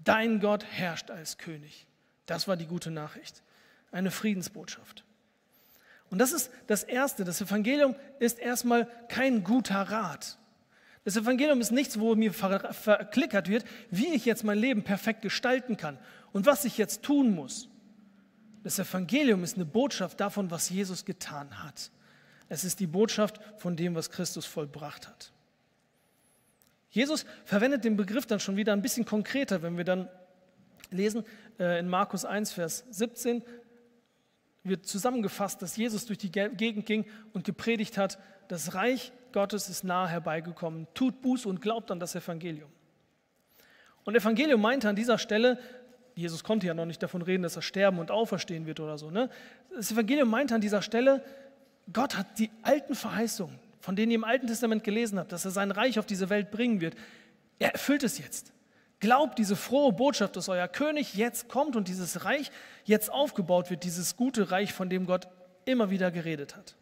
[0.00, 1.86] dein Gott herrscht als König.
[2.26, 3.42] Das war die gute Nachricht
[3.92, 5.04] eine Friedensbotschaft.
[6.10, 7.24] Und das ist das Erste.
[7.24, 10.38] Das Evangelium ist erstmal kein guter Rat.
[11.04, 15.76] Das Evangelium ist nichts, wo mir verklickert wird, wie ich jetzt mein Leben perfekt gestalten
[15.76, 15.98] kann
[16.32, 17.68] und was ich jetzt tun muss.
[18.62, 21.90] Das Evangelium ist eine Botschaft davon, was Jesus getan hat.
[22.48, 25.32] Es ist die Botschaft von dem, was Christus vollbracht hat.
[26.90, 30.08] Jesus verwendet den Begriff dann schon wieder ein bisschen konkreter, wenn wir dann
[30.90, 31.24] lesen
[31.58, 33.42] äh, in Markus 1, Vers 17,
[34.62, 38.18] wird zusammengefasst, dass Jesus durch die Gegend ging und gepredigt hat,
[38.48, 40.86] das Reich Gottes ist nahe herbeigekommen.
[40.94, 42.70] Tut Buß und glaubt an das Evangelium.
[44.04, 45.58] Und Evangelium meinte an dieser Stelle,
[46.14, 49.10] Jesus konnte ja noch nicht davon reden, dass er sterben und auferstehen wird oder so.
[49.10, 49.30] Ne?
[49.74, 51.22] Das Evangelium meinte an dieser Stelle,
[51.92, 55.50] Gott hat die alten Verheißungen, von denen ihr im Alten Testament gelesen habt, dass er
[55.50, 56.94] sein Reich auf diese Welt bringen wird,
[57.58, 58.52] er erfüllt es jetzt.
[59.00, 62.50] Glaubt diese frohe Botschaft, dass euer König jetzt kommt und dieses Reich
[62.84, 65.26] jetzt aufgebaut wird, dieses gute Reich, von dem Gott
[65.64, 66.76] immer wieder geredet hat.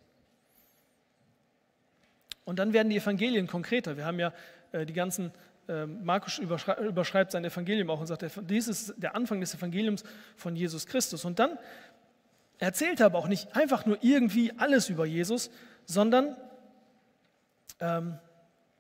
[2.45, 3.97] Und dann werden die Evangelien konkreter.
[3.97, 4.33] Wir haben ja
[4.73, 5.33] äh, die ganzen,
[5.69, 10.03] äh, Markus überschrei überschreibt sein Evangelium auch und sagt, dies ist der Anfang des Evangeliums
[10.35, 11.25] von Jesus Christus.
[11.25, 11.59] Und dann
[12.59, 15.51] erzählt er aber auch nicht einfach nur irgendwie alles über Jesus,
[15.85, 16.37] sondern
[17.81, 18.19] ähm,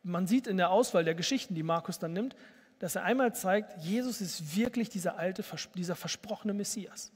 [0.02, 2.34] man sieht in der Auswahl der Geschichten, die Markus dann nimmt,
[2.78, 7.12] dass er einmal zeigt, Jesus ist wirklich dieser alte, dieser versprochene Messias.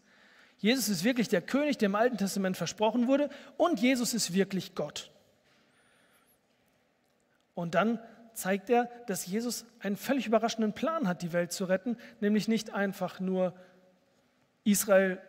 [0.58, 4.74] Jesus ist wirklich der König, der im Alten Testament versprochen wurde und Jesus ist wirklich
[4.74, 5.10] Gott.
[7.54, 7.98] Und dann
[8.34, 12.72] zeigt er, dass Jesus einen völlig überraschenden Plan hat, die Welt zu retten, nämlich nicht
[12.72, 13.54] einfach nur
[14.64, 15.20] Israel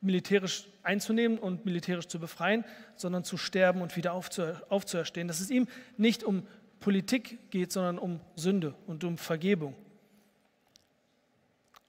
[0.00, 2.64] militärisch einzunehmen und militärisch zu befreien,
[2.96, 5.28] sondern zu sterben und wieder aufzuerstehen.
[5.28, 6.46] Dass es ihm nicht um
[6.84, 9.74] Politik geht, sondern um Sünde und um Vergebung.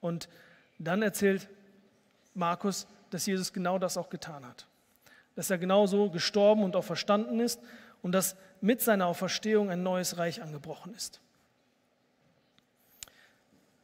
[0.00, 0.26] Und
[0.78, 1.50] dann erzählt
[2.32, 4.66] Markus, dass Jesus genau das auch getan hat.
[5.34, 7.60] Dass er genauso gestorben und auch verstanden ist
[8.00, 11.20] und dass mit seiner Auferstehung ein neues Reich angebrochen ist.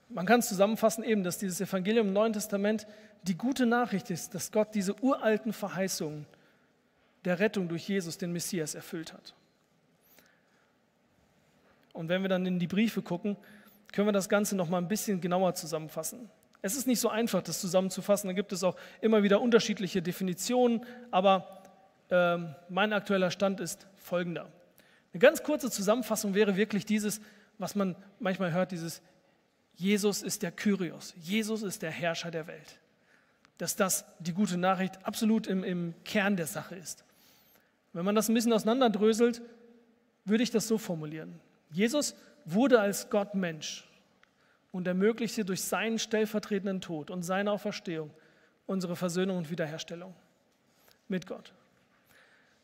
[0.08, 2.86] Man kann es zusammenfassen eben, dass dieses Evangelium im Neuen Testament
[3.24, 6.24] die gute Nachricht ist, dass Gott diese uralten Verheißungen
[7.26, 9.34] der Rettung durch Jesus, den Messias, erfüllt hat.
[11.92, 13.36] Und wenn wir dann in die Briefe gucken,
[13.92, 16.30] können wir das Ganze noch mal ein bisschen genauer zusammenfassen.
[16.62, 18.28] Es ist nicht so einfach, das zusammenzufassen.
[18.28, 21.62] Da gibt es auch immer wieder unterschiedliche Definitionen, aber
[22.08, 24.48] äh, mein aktueller Stand ist folgender.
[25.12, 27.20] Eine ganz kurze Zusammenfassung wäre wirklich dieses,
[27.58, 29.02] was man manchmal hört, dieses
[29.74, 32.78] Jesus ist der Kyrios, Jesus ist der Herrscher der Welt.
[33.58, 37.04] Dass das die gute Nachricht absolut im, im Kern der Sache ist.
[37.92, 39.42] Wenn man das ein bisschen auseinanderdröselt,
[40.24, 41.40] würde ich das so formulieren.
[41.72, 43.88] Jesus wurde als Gott Mensch
[44.70, 48.10] und ermöglichte durch seinen stellvertretenden Tod und seine Auferstehung
[48.66, 50.14] unsere Versöhnung und Wiederherstellung
[51.08, 51.52] mit Gott.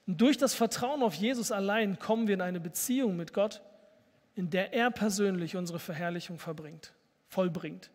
[0.06, 3.60] Und durch das Vertrauen auf Jesus allein kommen wir in eine Beziehung mit Gott,
[4.34, 6.92] in der er persönlich unsere Verherrlichung verbringt,
[7.28, 7.90] vollbringt.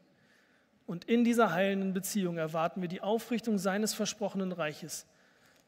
[0.86, 5.08] Und in dieser heilenden Beziehung erwarten wir die Aufrichtung seines versprochenen Reiches,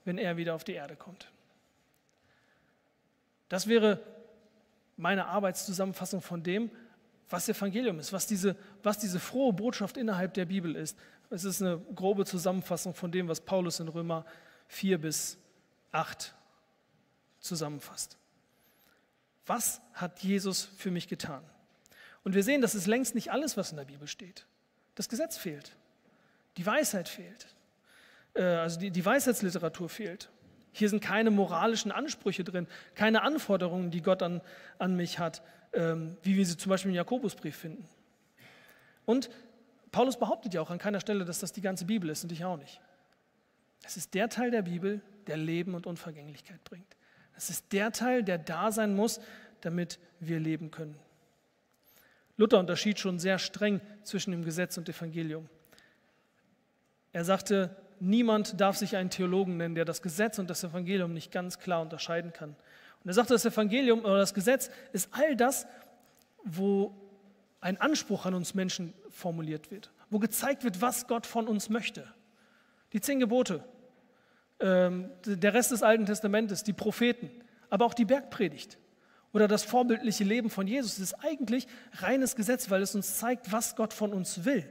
[0.04, 1.32] wenn er wieder auf die Erde kommt.
[3.50, 4.00] Das wäre
[4.98, 6.72] meine Arbeitszusammenfassung von dem,
[7.30, 10.98] was Evangelium ist, was diese, was diese frohe Botschaft innerhalb der Bibel ist.
[11.30, 14.26] Es ist eine grobe Zusammenfassung von dem, was Paulus in Römer
[14.68, 15.38] 4 bis
[15.92, 16.36] 8
[17.40, 18.18] zusammenfasst.
[19.46, 21.44] Was hat Jesus für mich getan?
[22.24, 24.46] Und wir sehen, das ist längst nicht alles, was in der Bibel steht.
[24.96, 25.76] Das Gesetz fehlt.
[26.58, 27.48] Die Weisheit fehlt.
[28.34, 30.30] Äh, also die, die Weisheitsliteratur fehlt.
[30.78, 34.42] Hier sind keine moralischen Ansprüche drin, keine Anforderungen, die Gott an,
[34.78, 37.88] an mich hat, ähm, wie wir sie zum Beispiel im Jakobusbrief finden.
[39.06, 39.30] Und
[39.94, 42.44] Paulus behauptet ja auch an keiner Stelle, dass das die ganze Bibel ist und ich
[42.44, 42.82] auch nicht.
[43.86, 46.98] Es ist der Teil der Bibel, der Leben und Unvergänglichkeit bringt.
[47.38, 49.22] Es ist der Teil, der da sein muss,
[49.62, 51.00] damit wir leben können.
[52.36, 55.48] Luther unterschied schon sehr streng zwischen dem Gesetz und Evangelium.
[57.14, 61.32] Er sagte, niemand darf sich einen Theologen nennen, der das Gesetz und das Evangelium nicht
[61.32, 62.50] ganz klar unterscheiden kann.
[62.50, 65.68] Und er sagte, das Evangelium oder das Gesetz ist all das,
[66.44, 66.96] wo
[67.62, 72.08] ein Anspruch an uns Menschen formuliert wird, wo gezeigt wird, was Gott von uns möchte.
[72.94, 73.64] Die zehn Gebote,
[74.60, 77.30] ähm, der Rest des Alten Testamentes, die Propheten,
[77.70, 78.78] aber auch die Bergpredigt
[79.34, 80.94] oder das vorbildliche Leben von Jesus.
[80.94, 84.70] Es ist eigentlich reines Gesetz, weil es uns zeigt, was Gott von uns will,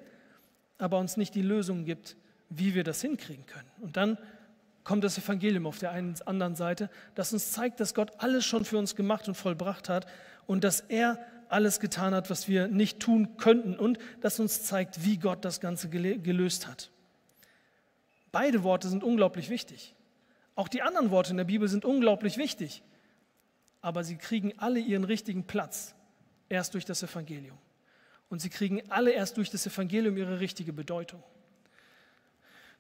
[0.79, 2.17] aber uns nicht die Lösung gibt,
[2.59, 3.71] wie wir das hinkriegen können.
[3.81, 4.19] Und dann
[4.85, 8.65] kommt das Evangelium auf der einen anderen Seite, das uns zeigt, dass Gott alles schon
[8.65, 10.07] für uns gemacht und vollbracht hat
[10.47, 15.05] und dass er alles getan hat, was wir nicht tun könnten und das uns zeigt,
[15.05, 16.91] wie Gott das Ganze gelöst hat.
[18.33, 19.95] Beide Worte sind unglaublich wichtig.
[20.57, 22.83] Auch die anderen Worte in der Bibel sind unglaublich wichtig,
[23.81, 25.95] aber sie kriegen alle ihren richtigen Platz
[26.49, 27.59] erst durch das Evangelium.
[28.29, 31.23] Und sie kriegen alle erst durch das Evangelium ihre richtige Bedeutung.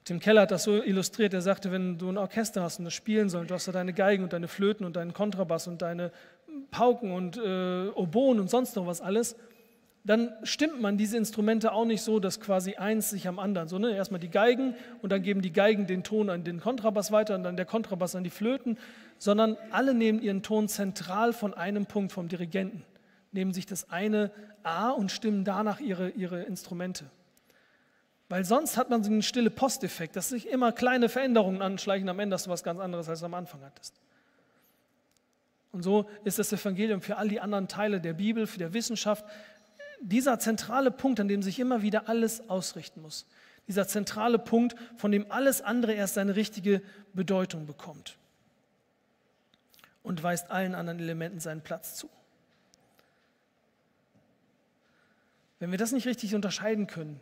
[0.04, 2.92] Tim Keller hat das so illustriert, er sagte, wenn du ein Orchester hast und das
[2.92, 6.12] spielen soll, du hast da deine Geigen und deine Flöten und deinen Kontrabass und deine
[6.70, 9.34] Pauken und äh, Oboen und sonst noch was alles,
[10.04, 13.78] dann stimmt man diese Instrumente auch nicht so, dass quasi eins sich am anderen, so
[13.78, 17.34] ne, erstmal die Geigen und dann geben die Geigen den Ton an den Kontrabass weiter
[17.34, 18.76] und dann der Kontrabass an die Flöten,
[19.16, 22.84] sondern alle nehmen ihren Ton zentral von einem Punkt vom Dirigenten,
[23.32, 24.30] nehmen sich das eine
[24.62, 27.06] A und stimmen danach ihre, ihre Instrumente.
[28.34, 32.18] Weil sonst hat man so einen stille Posteffekt, dass sich immer kleine Veränderungen anschleichen, am
[32.18, 33.94] Ende hast du was ganz anderes, als du am Anfang hattest.
[35.70, 39.24] Und so ist das Evangelium für all die anderen Teile der Bibel, für die Wissenschaft,
[40.00, 43.24] dieser zentrale Punkt, an dem sich immer wieder alles ausrichten muss.
[43.68, 48.16] Dieser zentrale Punkt, von dem alles andere erst seine richtige Bedeutung bekommt.
[50.02, 52.10] Und weist allen anderen Elementen seinen Platz zu.
[55.60, 57.20] Wenn wir das nicht richtig unterscheiden können,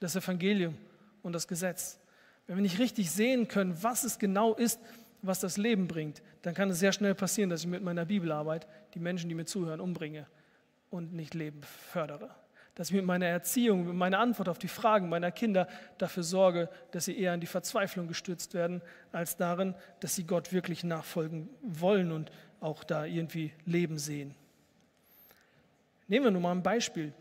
[0.00, 0.76] das Evangelium
[1.22, 1.98] und das Gesetz.
[2.46, 4.80] Wenn wir nicht richtig sehen können, was es genau ist,
[5.22, 8.66] was das Leben bringt, dann kann es sehr schnell passieren, dass ich mit meiner Bibelarbeit
[8.94, 10.26] die Menschen, die mir zuhören, umbringe
[10.88, 12.34] und nicht Leben fördere.
[12.74, 16.70] Dass ich mit meiner Erziehung, mit meiner Antwort auf die Fragen meiner Kinder dafür sorge,
[16.92, 18.80] dass sie eher in die Verzweiflung gestürzt werden,
[19.12, 24.34] als darin, dass sie Gott wirklich nachfolgen wollen und auch da irgendwie Leben sehen.
[26.08, 27.12] Nehmen wir nun mal ein Beispiel.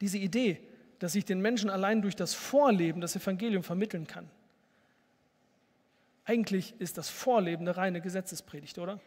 [0.00, 0.60] Diese Idee,
[0.98, 4.28] dass ich den Menschen allein durch das Vorleben das Evangelium vermitteln kann.
[6.24, 9.00] Eigentlich ist das Vorleben eine reine Gesetzespredigt, oder?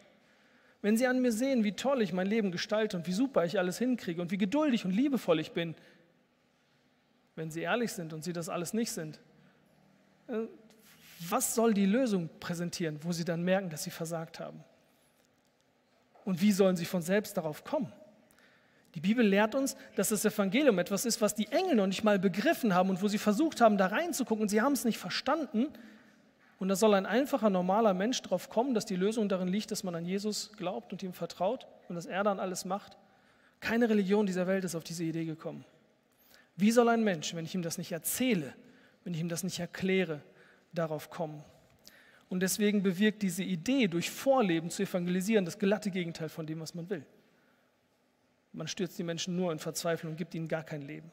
[0.81, 3.59] Wenn Sie an mir sehen, wie toll ich mein Leben gestalte und wie super ich
[3.59, 5.75] alles hinkriege und wie geduldig und liebevoll ich bin,
[7.35, 9.19] wenn sie ehrlich sind und sie das alles nicht sind,
[10.27, 10.47] äh,
[11.29, 14.63] was soll die Lösung präsentieren, wo sie dann merken, dass sie versagt haben?
[16.25, 17.91] Und wie sollen sie von selbst darauf kommen?
[18.95, 22.19] Die Bibel lehrt uns, dass das Evangelium etwas ist, was die Engel noch nicht mal
[22.19, 25.67] begriffen haben und wo sie versucht haben, da reinzugucken und sie haben es nicht verstanden.
[26.59, 29.83] Und da soll ein einfacher, normaler Mensch darauf kommen, dass die Lösung darin liegt, dass
[29.83, 32.97] man an Jesus glaubt und ihm vertraut und dass er dann alles macht.
[33.61, 35.63] Keine Religion dieser Welt ist auf diese Idee gekommen.
[36.57, 38.53] Wie soll ein Mensch, wenn ich ihm das nicht erzähle,
[39.03, 40.21] wenn ich ihm das nicht erkläre,
[40.73, 41.43] darauf kommen?
[42.29, 46.75] Und deswegen bewirkt diese Idee, durch Vorleben zu evangelisieren, das glatte Gegenteil von dem, was
[46.75, 47.05] man will.
[48.53, 51.11] Man stürzt die Menschen nur in Verzweiflung und gibt ihnen gar kein Leben.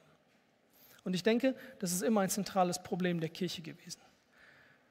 [1.05, 4.01] Und ich denke, das ist immer ein zentrales Problem der Kirche gewesen.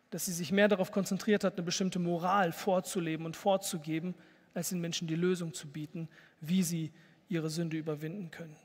[0.10, 4.16] Dass sie sich mehr darauf konzentriert hat, eine bestimmte Moral vorzuleben und vorzugeben,
[4.54, 6.08] als den Menschen die Lösung zu bieten,
[6.42, 6.92] wie sie
[7.30, 8.56] ihre Sünde überwinden können.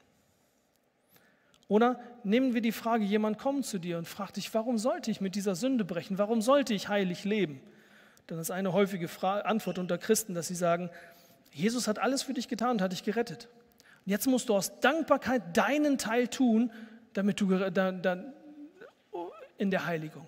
[1.68, 5.20] Oder nehmen wir die Frage, jemand kommt zu dir und fragt dich, warum sollte ich
[5.20, 6.18] mit dieser Sünde brechen?
[6.18, 7.60] Warum sollte ich heilig leben?
[8.26, 10.90] Dann ist eine häufige Antwort unter Christen, dass sie sagen,
[11.50, 13.48] Jesus hat alles für dich getan und hat dich gerettet.
[14.04, 16.72] Jetzt musst du aus Dankbarkeit deinen Teil tun,
[17.12, 18.24] damit du da, da,
[19.58, 20.26] in der Heiligung.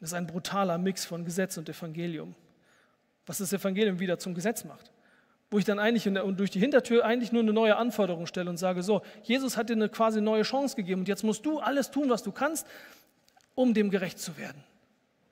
[0.00, 2.34] Das ist ein brutaler Mix von Gesetz und Evangelium,
[3.26, 4.90] was das Evangelium wieder zum Gesetz macht.
[5.50, 8.56] Wo ich dann eigentlich und durch die Hintertür eigentlich nur eine neue Anforderung stelle und
[8.56, 11.90] sage, so, Jesus hat dir eine quasi neue Chance gegeben und jetzt musst du alles
[11.90, 12.66] tun, was du kannst,
[13.54, 14.64] um dem gerecht zu werden.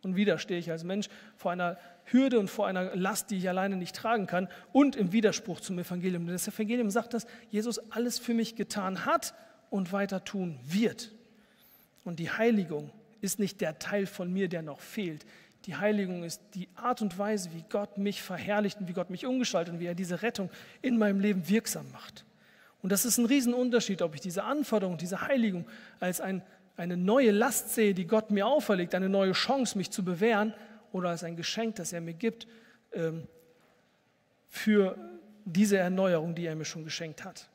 [0.03, 3.49] Und wieder stehe ich als Mensch vor einer Hürde und vor einer Last, die ich
[3.49, 6.25] alleine nicht tragen kann und im Widerspruch zum Evangelium.
[6.25, 9.35] Denn das Evangelium sagt, dass Jesus alles für mich getan hat
[9.69, 11.13] und weiter tun wird.
[12.05, 15.27] Und die Heiligung ist nicht der Teil von mir, der noch fehlt.
[15.67, 19.27] Die Heiligung ist die Art und Weise, wie Gott mich verherrlicht und wie Gott mich
[19.27, 22.25] umgestaltet und wie er diese Rettung in meinem Leben wirksam macht.
[22.83, 25.67] Und das ist ein Riesenunterschied, ob ich diese Anforderung, diese Heiligung
[26.01, 26.43] als ein,
[26.81, 30.55] eine neue Last sehe, die Gott mir auferlegt, eine neue Chance, mich zu bewähren,
[30.93, 32.49] oder als ein Geschenk, das er mir gibt,
[32.93, 33.29] ähm,
[34.49, 34.97] für
[35.45, 37.49] diese Erneuerung, die er mir schon geschenkt hat.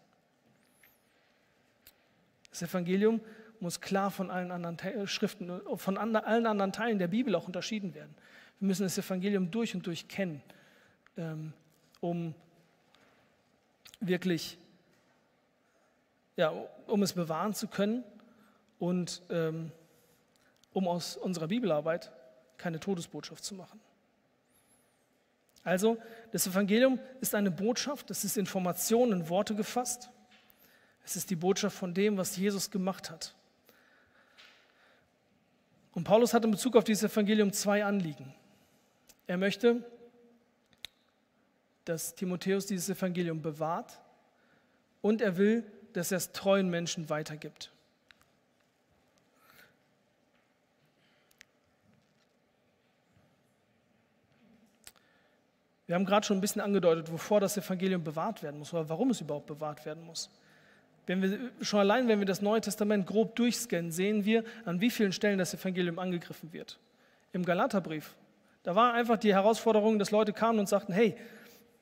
[2.52, 3.20] Das Evangelium
[3.60, 8.16] muss klar von allen anderen Schriften, von allen anderen Teilen der Bibel auch unterschieden werden.
[8.60, 10.42] Wir müssen das Evangelium durch und durch kennen,
[11.18, 11.52] ähm,
[12.00, 12.36] um
[14.00, 14.58] wirklich,
[16.38, 16.54] ja,
[16.86, 18.04] um es bewahren zu können
[18.86, 19.71] und ähm,
[20.74, 22.12] um aus unserer Bibelarbeit
[22.58, 23.80] keine Todesbotschaft zu machen.
[25.63, 25.98] Also,
[26.32, 30.12] das Evangelium ist eine Botschaft, es ist Information in Worte gefasst.
[31.04, 33.34] Es ist die Botschaft von dem, was Jesus gemacht hat.
[35.93, 38.36] Und Paulus hat in Bezug auf dieses Evangelium zwei Anliegen.
[39.26, 39.84] Er möchte,
[41.86, 44.00] dass Timotheus dieses Evangelium bewahrt
[45.02, 47.71] und er will, dass er es treuen Menschen weitergibt.
[55.88, 59.12] Wir haben gerade schon ein bisschen angedeutet, wovor das Evangelium bewahrt werden muss oder warum
[59.12, 60.30] es überhaupt bewahrt werden muss.
[61.06, 64.89] Wenn wir, schon allein, wenn wir das Neue Testament grob durchscannen, sehen wir, an wie
[64.89, 66.80] vielen Stellen das Evangelium angegriffen wird.
[67.34, 68.15] Im Galaterbrief,
[68.63, 71.15] da war einfach die Herausforderung, dass Leute kamen und sagten, hey,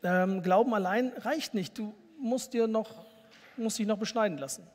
[0.04, 3.06] ähm, Glauben allein reicht nicht, du musst, dir noch,
[3.56, 4.68] musst dich noch beschneiden lassen.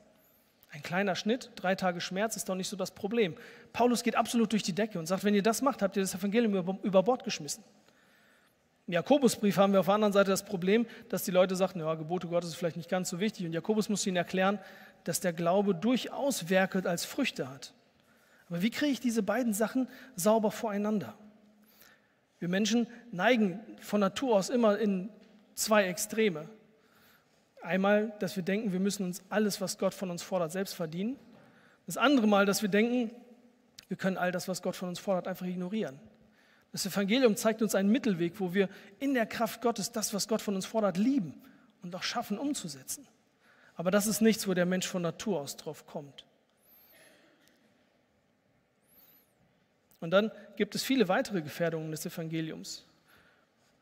[0.71, 3.35] Ein kleiner Schnitt, drei Tage Schmerz ist doch nicht so das Problem.
[3.73, 6.15] Paulus geht absolut durch die Decke und sagt, wenn ihr das macht, habt ihr das
[6.15, 7.63] Evangelium über, über Bord geschmissen.
[8.89, 11.93] Im Jakobusbrief haben wir auf der anderen Seite das Problem, dass die Leute sagten, ja,
[11.93, 13.45] Gebote Gottes ist vielleicht nicht ganz so wichtig.
[13.45, 14.57] Und Jakobus muss ihnen erklären,
[15.03, 17.71] dass der Glaube durchaus Werke als Früchte hat.
[18.49, 21.13] Aber wie kriege ich diese beiden Sachen sauber voreinander?
[22.39, 25.11] Wir Menschen neigen von Natur aus immer in
[25.53, 26.49] zwei Extreme.
[27.61, 31.15] Einmal, dass wir denken, wir müssen uns alles, was Gott von uns fordert, selbst verdienen.
[31.85, 33.11] Das andere Mal, dass wir denken,
[33.87, 35.99] wir können all das, was Gott von uns fordert, einfach ignorieren.
[36.71, 40.41] Das Evangelium zeigt uns einen Mittelweg, wo wir in der Kraft Gottes das, was Gott
[40.41, 41.33] von uns fordert, lieben
[41.81, 43.07] und auch schaffen umzusetzen.
[43.75, 46.25] Aber das ist nichts, wo der Mensch von Natur aus drauf kommt.
[49.99, 52.85] Und dann gibt es viele weitere Gefährdungen des Evangeliums.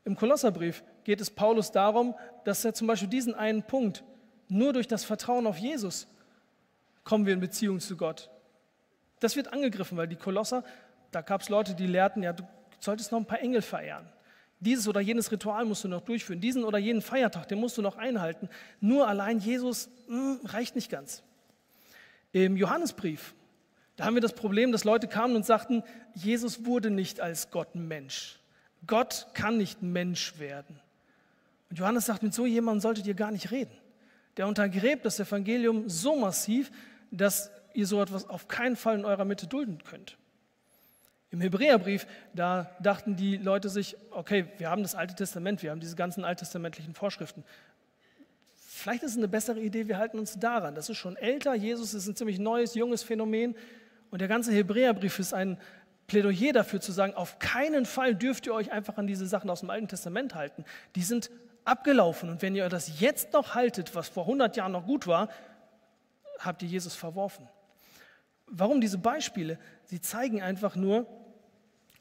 [0.06, 4.04] Im Kolosserbrief geht es Paulus darum, dass er zum Beispiel diesen einen Punkt,
[4.48, 6.08] nur durch das Vertrauen auf Jesus
[7.04, 8.30] kommen wir in Beziehung zu Gott.
[9.20, 10.64] Das wird angegriffen, weil die Kolosser,
[11.12, 12.44] da gab es Leute, die lehrten, ja, du
[12.80, 14.08] Du solltest noch ein paar Engel verehren.
[14.60, 16.42] Dieses oder jenes Ritual musst du noch durchführen.
[16.42, 18.50] Diesen oder jenen Feiertag, den musst du noch einhalten.
[18.82, 21.24] Nur allein Jesus mh, hm, reicht nicht ganz.
[22.32, 23.36] Im Johannesbrief,
[23.96, 27.76] da haben wir das Problem, dass Leute kamen und sagten, Jesus wurde nicht als Gott
[27.76, 28.40] Mensch.
[28.86, 30.80] Gott kann nicht Mensch werden.
[31.70, 33.76] Und Johannes sagt, mit so jemandem solltet ihr gar nicht reden.
[34.38, 36.72] Der untergräbt das Evangelium so massiv,
[37.12, 40.18] dass ihr so etwas auf keinen Fall in eurer Mitte dulden könnt.
[41.38, 45.80] Im Hebräerbrief, da dachten die Leute sich, okay, wir haben das Alte Testament, wir haben
[45.80, 47.44] diese ganzen alttestamentlichen Vorschriften.
[48.58, 50.74] Vielleicht ist es eine bessere Idee, wir halten uns daran.
[50.74, 53.56] Das ist schon älter, Jesus ist ein ziemlich neues, junges Phänomen
[54.10, 55.60] und der ganze Hebräerbrief ist ein
[56.08, 59.60] Plädoyer dafür zu sagen, auf keinen Fall dürft ihr euch einfach an diese Sachen aus
[59.60, 60.66] dem Alten Testament halten.
[60.96, 61.30] Die sind
[61.66, 65.30] abgelaufen und wenn ihr das jetzt noch haltet, was vor 100 Jahren noch gut war,
[66.40, 67.48] habt ihr Jesus verworfen.
[68.48, 69.60] Warum diese Beispiele?
[69.84, 71.06] Sie zeigen einfach nur,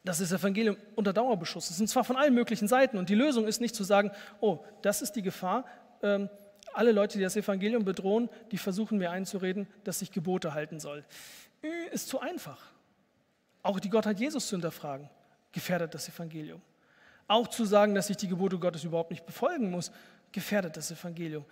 [0.07, 1.81] dass das Evangelium unter Dauerbeschuss ist.
[1.81, 2.97] Und zwar von allen möglichen Seiten.
[2.97, 5.65] Und die Lösung ist nicht zu sagen, oh, das ist die Gefahr.
[6.01, 6.31] Ähm,
[6.73, 11.05] alle Leute, die das Evangelium bedrohen, die versuchen mir einzureden, dass ich Gebote halten soll.
[11.91, 12.71] Ist zu einfach.
[13.63, 15.11] Auch die Gottheit Jesus zu hinterfragen,
[15.51, 16.63] gefährdet das Evangelium.
[17.27, 19.91] Auch zu sagen, dass ich die Gebote Gottes überhaupt nicht befolgen muss,
[20.31, 21.45] gefährdet das Evangelium.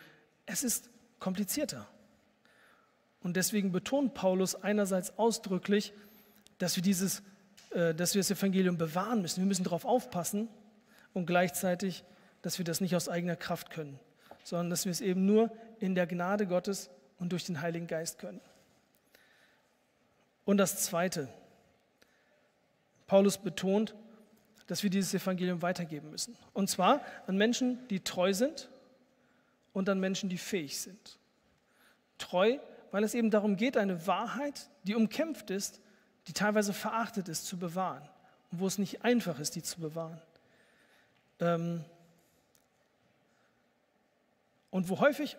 [0.46, 1.88] Es ist komplizierter.
[3.20, 5.92] Und deswegen betont Paulus einerseits ausdrücklich,
[6.58, 7.22] dass wir, dieses,
[7.74, 9.40] dass wir das Evangelium bewahren müssen.
[9.40, 10.48] Wir müssen darauf aufpassen
[11.12, 12.04] und gleichzeitig,
[12.42, 13.98] dass wir das nicht aus eigener Kraft können,
[14.44, 15.50] sondern dass wir es eben nur
[15.80, 18.40] in der Gnade Gottes und durch den Heiligen Geist können.
[20.44, 21.28] Und das Zweite,
[23.06, 23.94] Paulus betont,
[24.66, 26.36] dass wir dieses Evangelium weitergeben müssen.
[26.52, 28.70] Und zwar an Menschen, die treu sind
[29.72, 31.18] und an Menschen, die fähig sind.
[32.18, 32.58] Treu,
[32.92, 35.80] weil es eben darum geht, eine Wahrheit, die umkämpft ist,
[36.26, 38.02] die teilweise verachtet ist, zu bewahren.
[38.50, 40.20] Und wo es nicht einfach ist, die zu bewahren.
[41.40, 41.84] Ähm
[44.70, 45.36] und wo häufig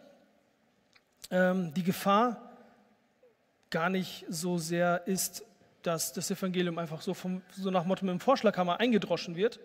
[1.31, 2.51] ähm, die Gefahr
[3.69, 5.43] gar nicht so sehr ist,
[5.81, 9.59] dass das Evangelium einfach so, vom, so nach Motto mit dem Vorschlaghammer eingedroschen wird,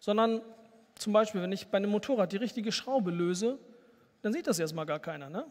[0.00, 0.40] sondern
[0.94, 3.58] zum Beispiel, wenn ich bei einem Motorrad die richtige Schraube löse,
[4.22, 5.28] dann sieht das erstmal gar keiner.
[5.28, 5.44] Ne?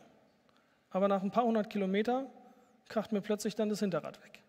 [0.89, 2.25] Aber nach ein paar hundert Kilometer
[2.89, 4.42] kracht mir plötzlich dann das Hinterrad weg.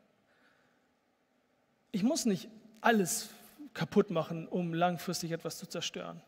[1.95, 2.49] Ich muss nicht
[2.81, 3.29] alles
[3.73, 6.21] kaputt machen, um langfristig etwas zu zerstören.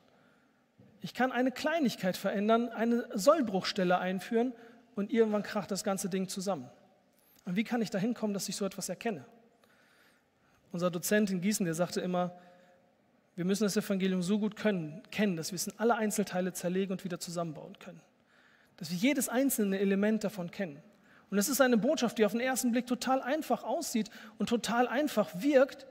[1.01, 4.53] Ich kann eine Kleinigkeit verändern, eine Sollbruchstelle einführen
[4.95, 6.71] und irgendwann kracht das ganze Ding zusammen.
[7.47, 9.25] Und wie kann ich dahin kommen, dass ich so etwas erkenne?
[10.71, 12.39] Unser Dozent in Gießen, der sagte immer,
[13.35, 16.93] wir müssen das Evangelium so gut können, kennen, dass wir es in alle Einzelteile zerlegen
[16.93, 18.01] und wieder zusammenbauen können.
[18.77, 20.81] Dass wir jedes einzelne Element davon kennen.
[21.31, 24.87] Und es ist eine Botschaft, die auf den ersten Blick total einfach aussieht und total
[24.87, 25.87] einfach wirkt,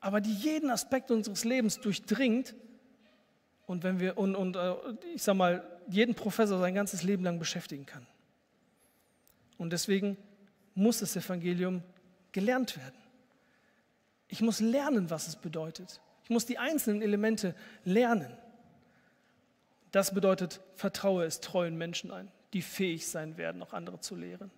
[0.00, 2.54] aber die jeden Aspekt unseres Lebens durchdringt
[3.66, 4.74] und wenn wir und, und äh,
[5.14, 8.06] ich sag mal jeden Professor sein ganzes Leben lang beschäftigen kann.
[9.58, 10.16] Und deswegen
[10.74, 11.82] muss das Evangelium
[12.32, 12.96] gelernt werden.
[14.28, 16.00] Ich muss lernen, was es bedeutet.
[16.24, 17.54] Ich muss die einzelnen Elemente
[17.84, 18.36] lernen.
[19.90, 24.50] Das bedeutet, vertraue es treuen Menschen ein, die fähig sein werden, auch andere zu lehren.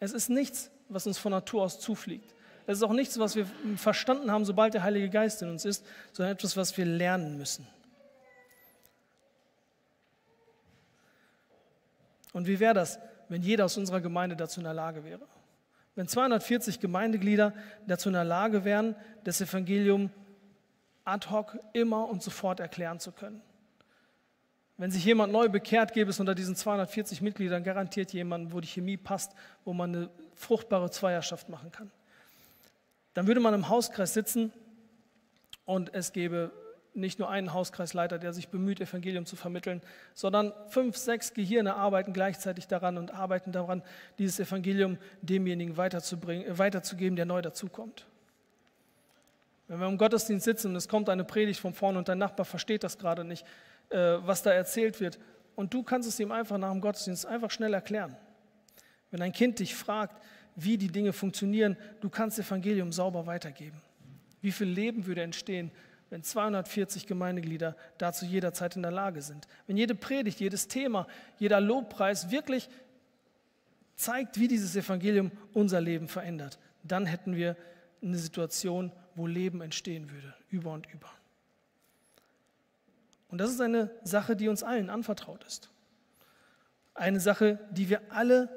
[0.00, 2.34] Es ist nichts, was uns von Natur aus zufliegt.
[2.66, 3.46] Es ist auch nichts, was wir
[3.76, 7.66] verstanden haben, sobald der Heilige Geist in uns ist, sondern etwas, was wir lernen müssen.
[12.32, 12.98] Und wie wäre das,
[13.28, 15.26] wenn jeder aus unserer Gemeinde dazu in der Lage wäre?
[15.94, 17.54] Wenn 240 Gemeindeglieder
[17.86, 18.94] dazu in der Lage wären,
[19.24, 20.10] das Evangelium
[21.04, 23.42] ad hoc immer und sofort erklären zu können.
[24.78, 28.68] Wenn sich jemand neu bekehrt, gäbe es unter diesen 240 Mitgliedern garantiert jemanden, wo die
[28.68, 29.32] Chemie passt,
[29.64, 31.90] wo man eine fruchtbare Zweierschaft machen kann.
[33.14, 34.52] Dann würde man im Hauskreis sitzen
[35.64, 36.52] und es gäbe
[36.94, 39.82] nicht nur einen Hauskreisleiter, der sich bemüht, Evangelium zu vermitteln,
[40.14, 43.82] sondern fünf, sechs Gehirne arbeiten gleichzeitig daran und arbeiten daran,
[44.18, 48.06] dieses Evangelium demjenigen weiterzubringen, weiterzugeben, der neu dazukommt.
[49.66, 52.46] Wenn wir im Gottesdienst sitzen und es kommt eine Predigt von vorne und dein Nachbar
[52.46, 53.46] versteht das gerade nicht, äh,
[53.90, 55.18] was da erzählt wird,
[55.54, 58.16] und du kannst es ihm einfach nach dem Gottesdienst einfach schnell erklären.
[59.10, 60.22] Wenn ein Kind dich fragt,
[60.54, 63.80] wie die Dinge funktionieren, du kannst Evangelium sauber weitergeben.
[64.40, 65.72] Wie viel Leben würde entstehen,
[66.10, 69.46] wenn 240 Gemeindeglieder dazu jederzeit in der Lage sind.
[69.66, 71.06] Wenn jede Predigt, jedes Thema,
[71.38, 72.68] jeder Lobpreis wirklich
[73.94, 77.56] zeigt, wie dieses Evangelium unser Leben verändert, dann hätten wir
[78.00, 81.10] eine Situation, wo Leben entstehen würde, über und über.
[83.28, 85.70] Und das ist eine Sache, die uns allen anvertraut ist.
[86.94, 88.48] Eine Sache, die wir alle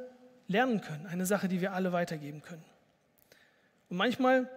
[0.47, 2.63] lernen können, eine Sache, die wir alle weitergeben können.
[3.89, 4.49] Und manchmal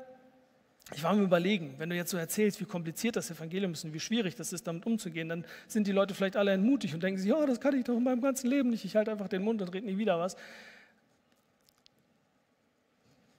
[0.93, 3.95] ich war mir überlegen, wenn du jetzt so erzählst, wie kompliziert das Evangelium ist und
[3.95, 7.19] wie schwierig das ist, damit umzugehen, dann sind die Leute vielleicht alle entmutigt und denken
[7.19, 9.43] sich, ja, das kann ich doch in meinem ganzen Leben nicht, ich halte einfach den
[9.43, 10.37] Mund und rede nie wieder was.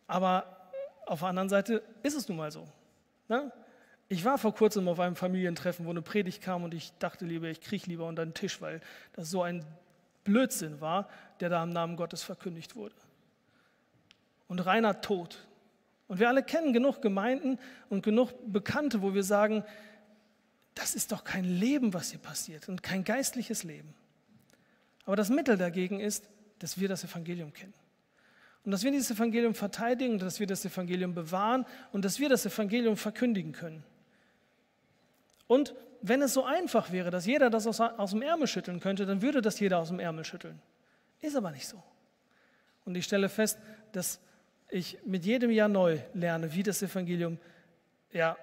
[0.07, 0.71] Aber
[1.05, 2.67] auf der anderen Seite ist es nun mal so.
[3.27, 3.51] Ne?
[4.07, 7.47] Ich war vor kurzem auf einem Familientreffen, wo eine Predigt kam und ich dachte lieber,
[7.47, 8.81] ich kriege lieber unter den Tisch, weil
[9.13, 9.65] das so ein
[10.23, 12.95] Blödsinn war, der da im Namen Gottes verkündigt wurde.
[14.47, 15.47] und reiner Tod.
[16.07, 17.57] Und wir alle kennen genug Gemeinden
[17.89, 19.63] und genug Bekannte, wo wir sagen,
[20.75, 23.93] das ist doch kein Leben, was hier passiert und kein geistliches Leben.
[25.05, 26.29] Aber das Mittel dagegen ist,
[26.59, 27.73] dass wir das Evangelium kennen.
[28.65, 32.45] Und dass wir dieses Evangelium verteidigen, dass wir das Evangelium bewahren und dass wir das
[32.45, 33.83] Evangelium verkündigen können.
[35.47, 39.05] Und wenn es so einfach wäre, dass jeder das aus, aus dem Ärmel schütteln könnte,
[39.05, 40.61] dann würde das jeder aus dem Ärmel schütteln.
[41.21, 41.81] Ist aber nicht so.
[42.85, 43.57] Und ich stelle fest,
[43.91, 44.19] dass
[44.69, 47.39] ich mit jedem Jahr neu lerne, wie das Evangelium
[48.11, 48.37] ja,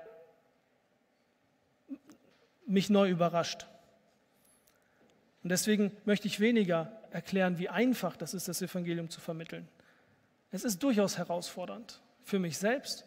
[2.66, 3.66] mich neu überrascht.
[5.42, 9.68] Und deswegen möchte ich weniger erklären, wie einfach das ist, das Evangelium zu vermitteln.
[10.50, 13.04] Es ist durchaus herausfordernd für mich selbst,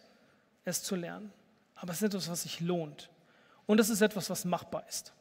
[0.65, 1.31] es zu lernen.
[1.75, 3.09] Aber es ist etwas, was sich lohnt.
[3.67, 5.13] Und es ist etwas, was machbar ist.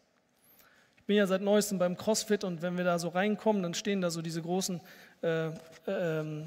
[1.05, 4.01] Ich bin ja seit neuestem beim CrossFit und wenn wir da so reinkommen, dann stehen
[4.01, 4.81] da so diese großen
[5.23, 5.53] äh, äh,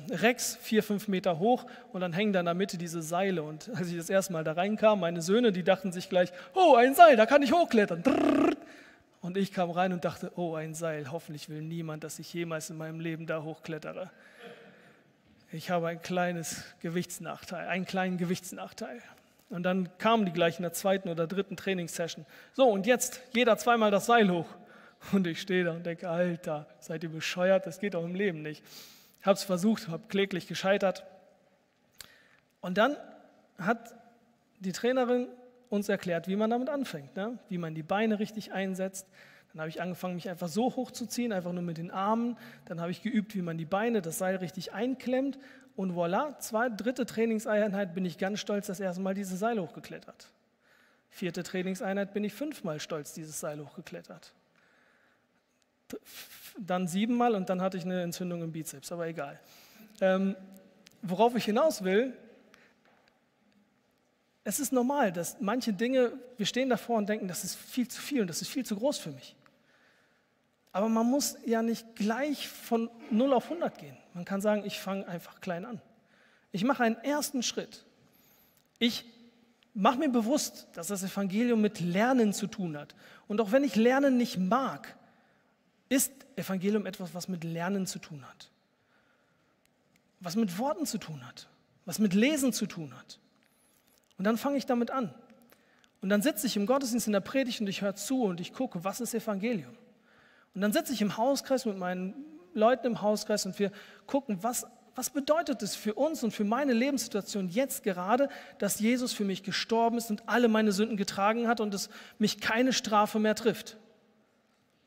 [0.10, 3.43] Rex, vier, fünf Meter hoch und dann hängen da in der Mitte diese Seile.
[3.43, 6.76] Und als ich das erste Mal da reinkam, meine Söhne, die dachten sich gleich, oh,
[6.76, 8.04] ein Seil, da kann ich hochklettern.
[9.22, 12.72] Und ich kam rein und dachte, oh, ein Seil, hoffentlich will niemand, dass ich jemals
[12.72, 14.10] in meinem Leben da hochklettere.
[15.52, 19.02] Ich habe ein kleines Gewichtsnachteil, einen kleinen Gewichtsnachteil.
[19.50, 22.26] Und dann kamen die gleich in der zweiten oder dritten Trainingssession.
[22.54, 24.48] So, und jetzt jeder zweimal das Seil hoch.
[25.14, 27.66] Und ich stehe da und denke, Alter, seid ihr bescheuert?
[27.66, 28.64] Das geht doch im Leben nicht.
[29.22, 31.06] Habe es versucht, habe kläglich gescheitert.
[32.62, 32.98] Und dann
[33.58, 33.93] hat
[34.60, 35.28] die Trainerin
[35.70, 37.38] uns erklärt, wie man damit anfängt, ne?
[37.50, 39.08] wie man die Beine richtig einsetzt.
[39.52, 42.38] Dann habe ich angefangen, mich einfach so hochzuziehen, einfach nur mit den Armen.
[42.66, 45.38] Dann habe ich geübt, wie man die Beine, das Seil richtig einklemmt.
[45.78, 50.28] Und voilà, zwei, dritte Trainingseinheit bin ich ganz stolz das erste Mal dieses Seil hochgeklettert.
[51.12, 54.34] Vierte Trainingseinheit bin ich fünfmal stolz dieses Seil hochgeklettert.
[56.58, 59.40] Dann siebenmal und dann hatte ich eine Entzündung im Bizeps, aber egal.
[60.02, 60.36] Ähm,
[61.04, 62.12] worauf ich hinaus will,
[64.44, 68.02] es ist normal, dass manche Dinge, wir stehen davor und denken, das ist viel zu
[68.02, 69.36] viel und das ist viel zu groß für mich.
[70.72, 73.98] Aber man muss ja nicht gleich von 0 auf 100 gehen.
[74.18, 75.80] Man kann sagen, ich fange einfach klein an.
[76.51, 77.86] Ich mache einen ersten Schritt.
[78.80, 79.05] Ich
[79.76, 82.95] mache mir bewusst, dass das Evangelium mit Lernen zu tun hat.
[83.28, 84.97] Und auch wenn ich Lernen nicht mag,
[85.88, 88.49] ist Evangelium etwas, was mit Lernen zu tun hat.
[90.20, 91.47] Was mit Worten zu tun hat.
[91.86, 93.20] Was mit Lesen zu tun hat.
[94.18, 95.13] Und dann fange ich damit an.
[96.01, 98.51] Und dann sitze ich im Gottesdienst in der Predigt und ich höre zu und ich
[98.51, 99.78] gucke, was ist Evangelium?
[100.55, 102.15] Und dann sitze ich im Hauskreis mit meinen
[102.58, 103.72] Leuten im Hauskreis und wir
[104.05, 109.14] gucken, was, was bedeutet es für uns und für meine Lebenssituation jetzt gerade, dass Jesus
[109.14, 113.20] für mich gestorben ist und alle meine Sünden getragen hat und es mich keine Strafe
[113.20, 113.78] mehr trifft.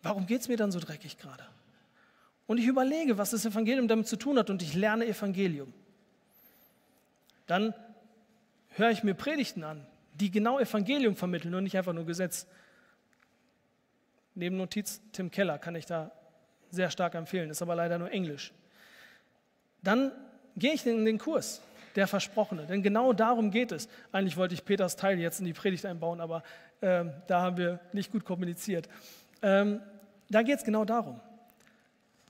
[0.02, 1.44] Warum geht es mir dann so dreckig gerade?
[2.46, 5.72] Und ich überlege, was das Evangelium damit zu tun hat und ich lerne Evangelium.
[7.46, 7.74] Dann
[8.70, 12.46] höre ich mir Predigten an, die genau Evangelium vermitteln und nicht einfach nur Gesetz.
[14.34, 16.10] Nebennotiz Tim Keller kann ich da
[16.70, 18.52] sehr stark empfehlen, ist aber leider nur Englisch.
[19.82, 20.12] Dann
[20.56, 21.62] gehe ich in den Kurs,
[21.96, 23.88] der Versprochene, denn genau darum geht es.
[24.12, 26.42] Eigentlich wollte ich Peters Teil jetzt in die Predigt einbauen, aber
[26.80, 28.88] äh, da haben wir nicht gut kommuniziert.
[29.42, 29.80] Ähm,
[30.28, 31.20] da geht es genau darum.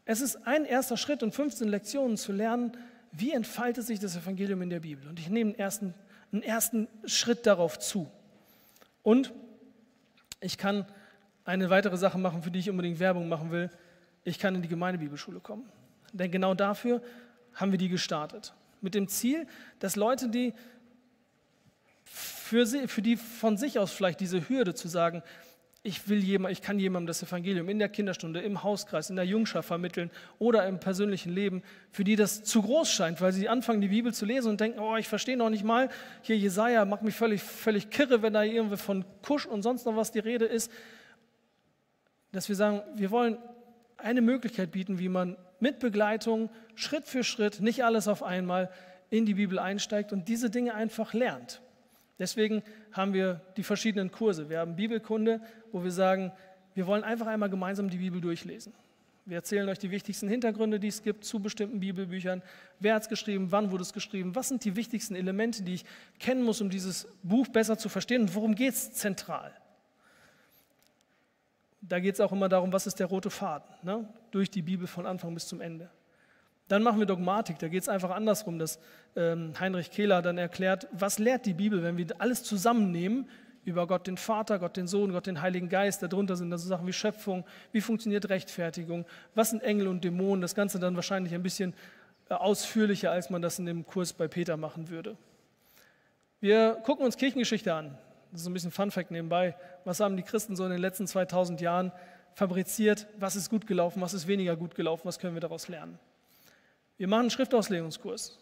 [0.05, 2.72] Es ist ein erster Schritt und 15 Lektionen zu lernen,
[3.12, 5.09] wie entfaltet sich das Evangelium in der Bibel.
[5.09, 5.95] Und ich nehme einen ersten,
[6.32, 8.11] einen ersten Schritt darauf zu.
[9.03, 9.32] Und
[10.41, 10.86] ich kann
[11.45, 13.70] eine weitere Sache machen, für die ich unbedingt Werbung machen will.
[14.25, 15.68] Ich kann in die Gemeindebibelschule kommen.
[16.12, 17.03] Denn genau dafür
[17.55, 18.55] haben wir die gestartet.
[18.81, 19.47] Mit dem Ziel,
[19.79, 20.55] dass Leute, die
[22.05, 25.23] für, sie, für die von sich aus vielleicht diese Hürde zu sagen,
[25.83, 29.25] ich will jemand, ich kann jemandem das Evangelium in der Kinderstunde, im Hauskreis, in der
[29.25, 33.81] Jungschaft vermitteln oder im persönlichen Leben, für die das zu groß scheint, weil sie anfangen,
[33.81, 35.89] die Bibel zu lesen und denken, oh, ich verstehe noch nicht mal,
[36.21, 39.97] hier Jesaja macht mich völlig, völlig kirre, wenn da irgendwie von Kusch und sonst noch
[39.97, 40.71] was die Rede ist
[42.33, 43.39] dass wir sagen, wir wollen
[44.03, 48.70] eine Möglichkeit bieten, wie man mit Begleitung Schritt für Schritt, nicht alles auf einmal,
[49.11, 51.61] in die Bibel einsteigt und diese Dinge einfach lernt.
[52.18, 54.48] Deswegen haben wir die verschiedenen Kurse.
[54.48, 55.40] Wir haben Bibelkunde,
[55.72, 56.32] wo wir sagen,
[56.74, 58.72] wir wollen einfach einmal gemeinsam die Bibel durchlesen.
[59.26, 62.42] Wir erzählen euch die wichtigsten Hintergründe, die es gibt zu bestimmten Bibelbüchern.
[62.78, 63.53] Wer hat es geschrieben?
[63.53, 64.34] Wann wurde es geschrieben?
[64.34, 65.84] Was sind die wichtigsten Elemente, die ich
[66.18, 68.22] kennen muss, um dieses Buch besser zu verstehen?
[68.22, 69.53] Und worum geht es zentral?
[71.81, 74.09] Da geht es auch immer darum, was ist der rote Faden, ne?
[74.31, 75.91] durch die Bibel von Anfang bis zum Ende.
[76.68, 78.78] Dann machen wir Dogmatik, da geht es einfach andersrum, dass
[79.16, 83.28] ähm, Heinrich Kehler dann erklärt, was lehrt die Bibel, wenn wir alles zusammennehmen
[83.64, 86.03] über Gott den Vater, Gott den Sohn, Gott den Heiligen Geist.
[86.03, 89.05] Darunter sind dann so Sachen wie Schöpfung, wie funktioniert Rechtfertigung,
[89.35, 91.74] was sind Engel und Dämonen, das Ganze dann wahrscheinlich ein bisschen
[92.28, 95.16] äh, ausführlicher, als man das in dem Kurs bei Peter machen würde.
[96.41, 97.99] Wir gucken uns Kirchengeschichte an.
[98.33, 99.57] Das ist ein bisschen Fun Fact nebenbei.
[99.85, 101.93] Was haben die Christen so in den letzten 2000 Jahren
[102.35, 103.07] fabriziert?
[103.18, 104.01] Was ist gut gelaufen?
[104.01, 105.03] Was ist weniger gut gelaufen?
[105.05, 105.99] Was können wir daraus lernen?
[106.97, 108.39] Wir machen einen Schriftauslegungskurs.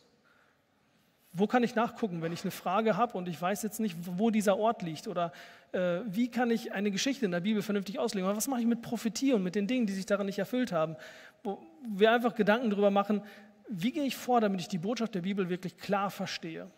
[1.33, 4.31] Wo kann ich nachgucken, wenn ich eine Frage habe und ich weiß jetzt nicht, wo
[4.31, 5.07] dieser Ort liegt?
[5.07, 5.33] Oder
[5.73, 8.27] äh, wie kann ich eine Geschichte in der Bibel vernünftig auslegen?
[8.27, 10.73] Oder was mache ich mit Prophetie und mit den Dingen, die sich daran nicht erfüllt
[10.73, 10.97] haben?
[11.45, 13.23] Wo wir einfach Gedanken darüber machen,
[13.69, 16.71] wie gehe ich vor, damit ich die Botschaft der Bibel wirklich klar verstehe?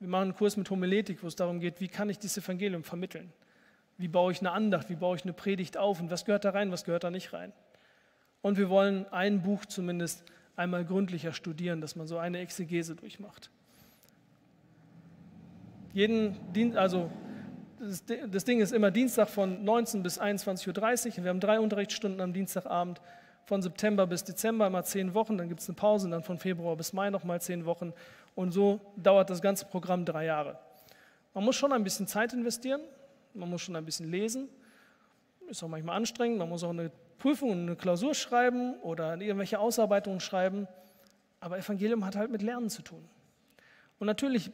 [0.00, 2.84] Wir machen einen Kurs mit Homiletik, wo es darum geht, wie kann ich dieses Evangelium
[2.84, 3.30] vermitteln?
[3.98, 4.88] Wie baue ich eine Andacht?
[4.88, 6.00] Wie baue ich eine Predigt auf?
[6.00, 6.72] Und was gehört da rein?
[6.72, 7.52] Was gehört da nicht rein?
[8.40, 10.24] Und wir wollen ein Buch zumindest
[10.56, 13.50] einmal gründlicher studieren, dass man so eine Exegese durchmacht.
[15.92, 17.10] Jeden Dienst, also
[17.78, 21.24] das Ding ist immer Dienstag von 19 bis 21.30 Uhr.
[21.24, 23.02] Wir haben drei Unterrichtsstunden am Dienstagabend
[23.46, 25.36] von September bis Dezember, immer zehn Wochen.
[25.36, 27.92] Dann gibt es eine Pause dann von Februar bis Mai nochmal zehn Wochen.
[28.40, 30.58] Und so dauert das ganze Programm drei Jahre.
[31.34, 32.80] Man muss schon ein bisschen Zeit investieren,
[33.34, 34.48] man muss schon ein bisschen lesen.
[35.50, 39.58] Ist auch manchmal anstrengend, man muss auch eine Prüfung und eine Klausur schreiben oder irgendwelche
[39.58, 40.66] Ausarbeitungen schreiben.
[41.40, 43.06] Aber Evangelium hat halt mit Lernen zu tun.
[43.98, 44.50] Und natürlich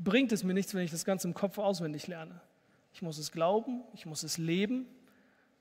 [0.00, 2.40] bringt es mir nichts, wenn ich das Ganze im Kopf auswendig lerne.
[2.92, 4.88] Ich muss es glauben, ich muss es leben,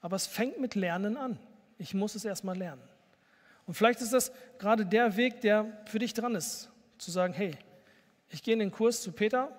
[0.01, 1.37] aber es fängt mit Lernen an.
[1.77, 2.81] Ich muss es erstmal lernen.
[3.67, 7.55] Und vielleicht ist das gerade der Weg, der für dich dran ist, zu sagen, hey,
[8.29, 9.51] ich gehe in den Kurs zu Peter,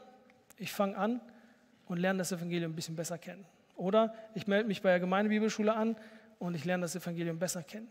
[0.57, 1.21] ich fange an
[1.87, 3.47] und lerne das Evangelium ein bisschen besser kennen.
[3.77, 5.97] Oder ich melde mich bei der Gemeindebibelschule an
[6.39, 7.89] und ich lerne das Evangelium besser kennen.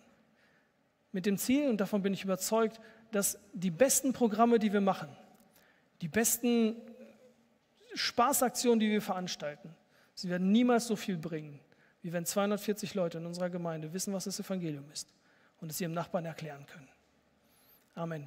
[1.11, 2.80] Mit dem Ziel, und davon bin ich überzeugt,
[3.11, 5.09] dass die besten Programme, die wir machen,
[6.01, 6.75] die besten
[7.93, 9.73] Spaßaktionen, die wir veranstalten,
[10.13, 11.59] sie werden niemals so viel bringen,
[12.01, 15.11] wie wenn 240 Leute in unserer Gemeinde wissen, was das Evangelium ist
[15.59, 16.89] und es ihrem Nachbarn erklären können.
[17.95, 18.15] Amen.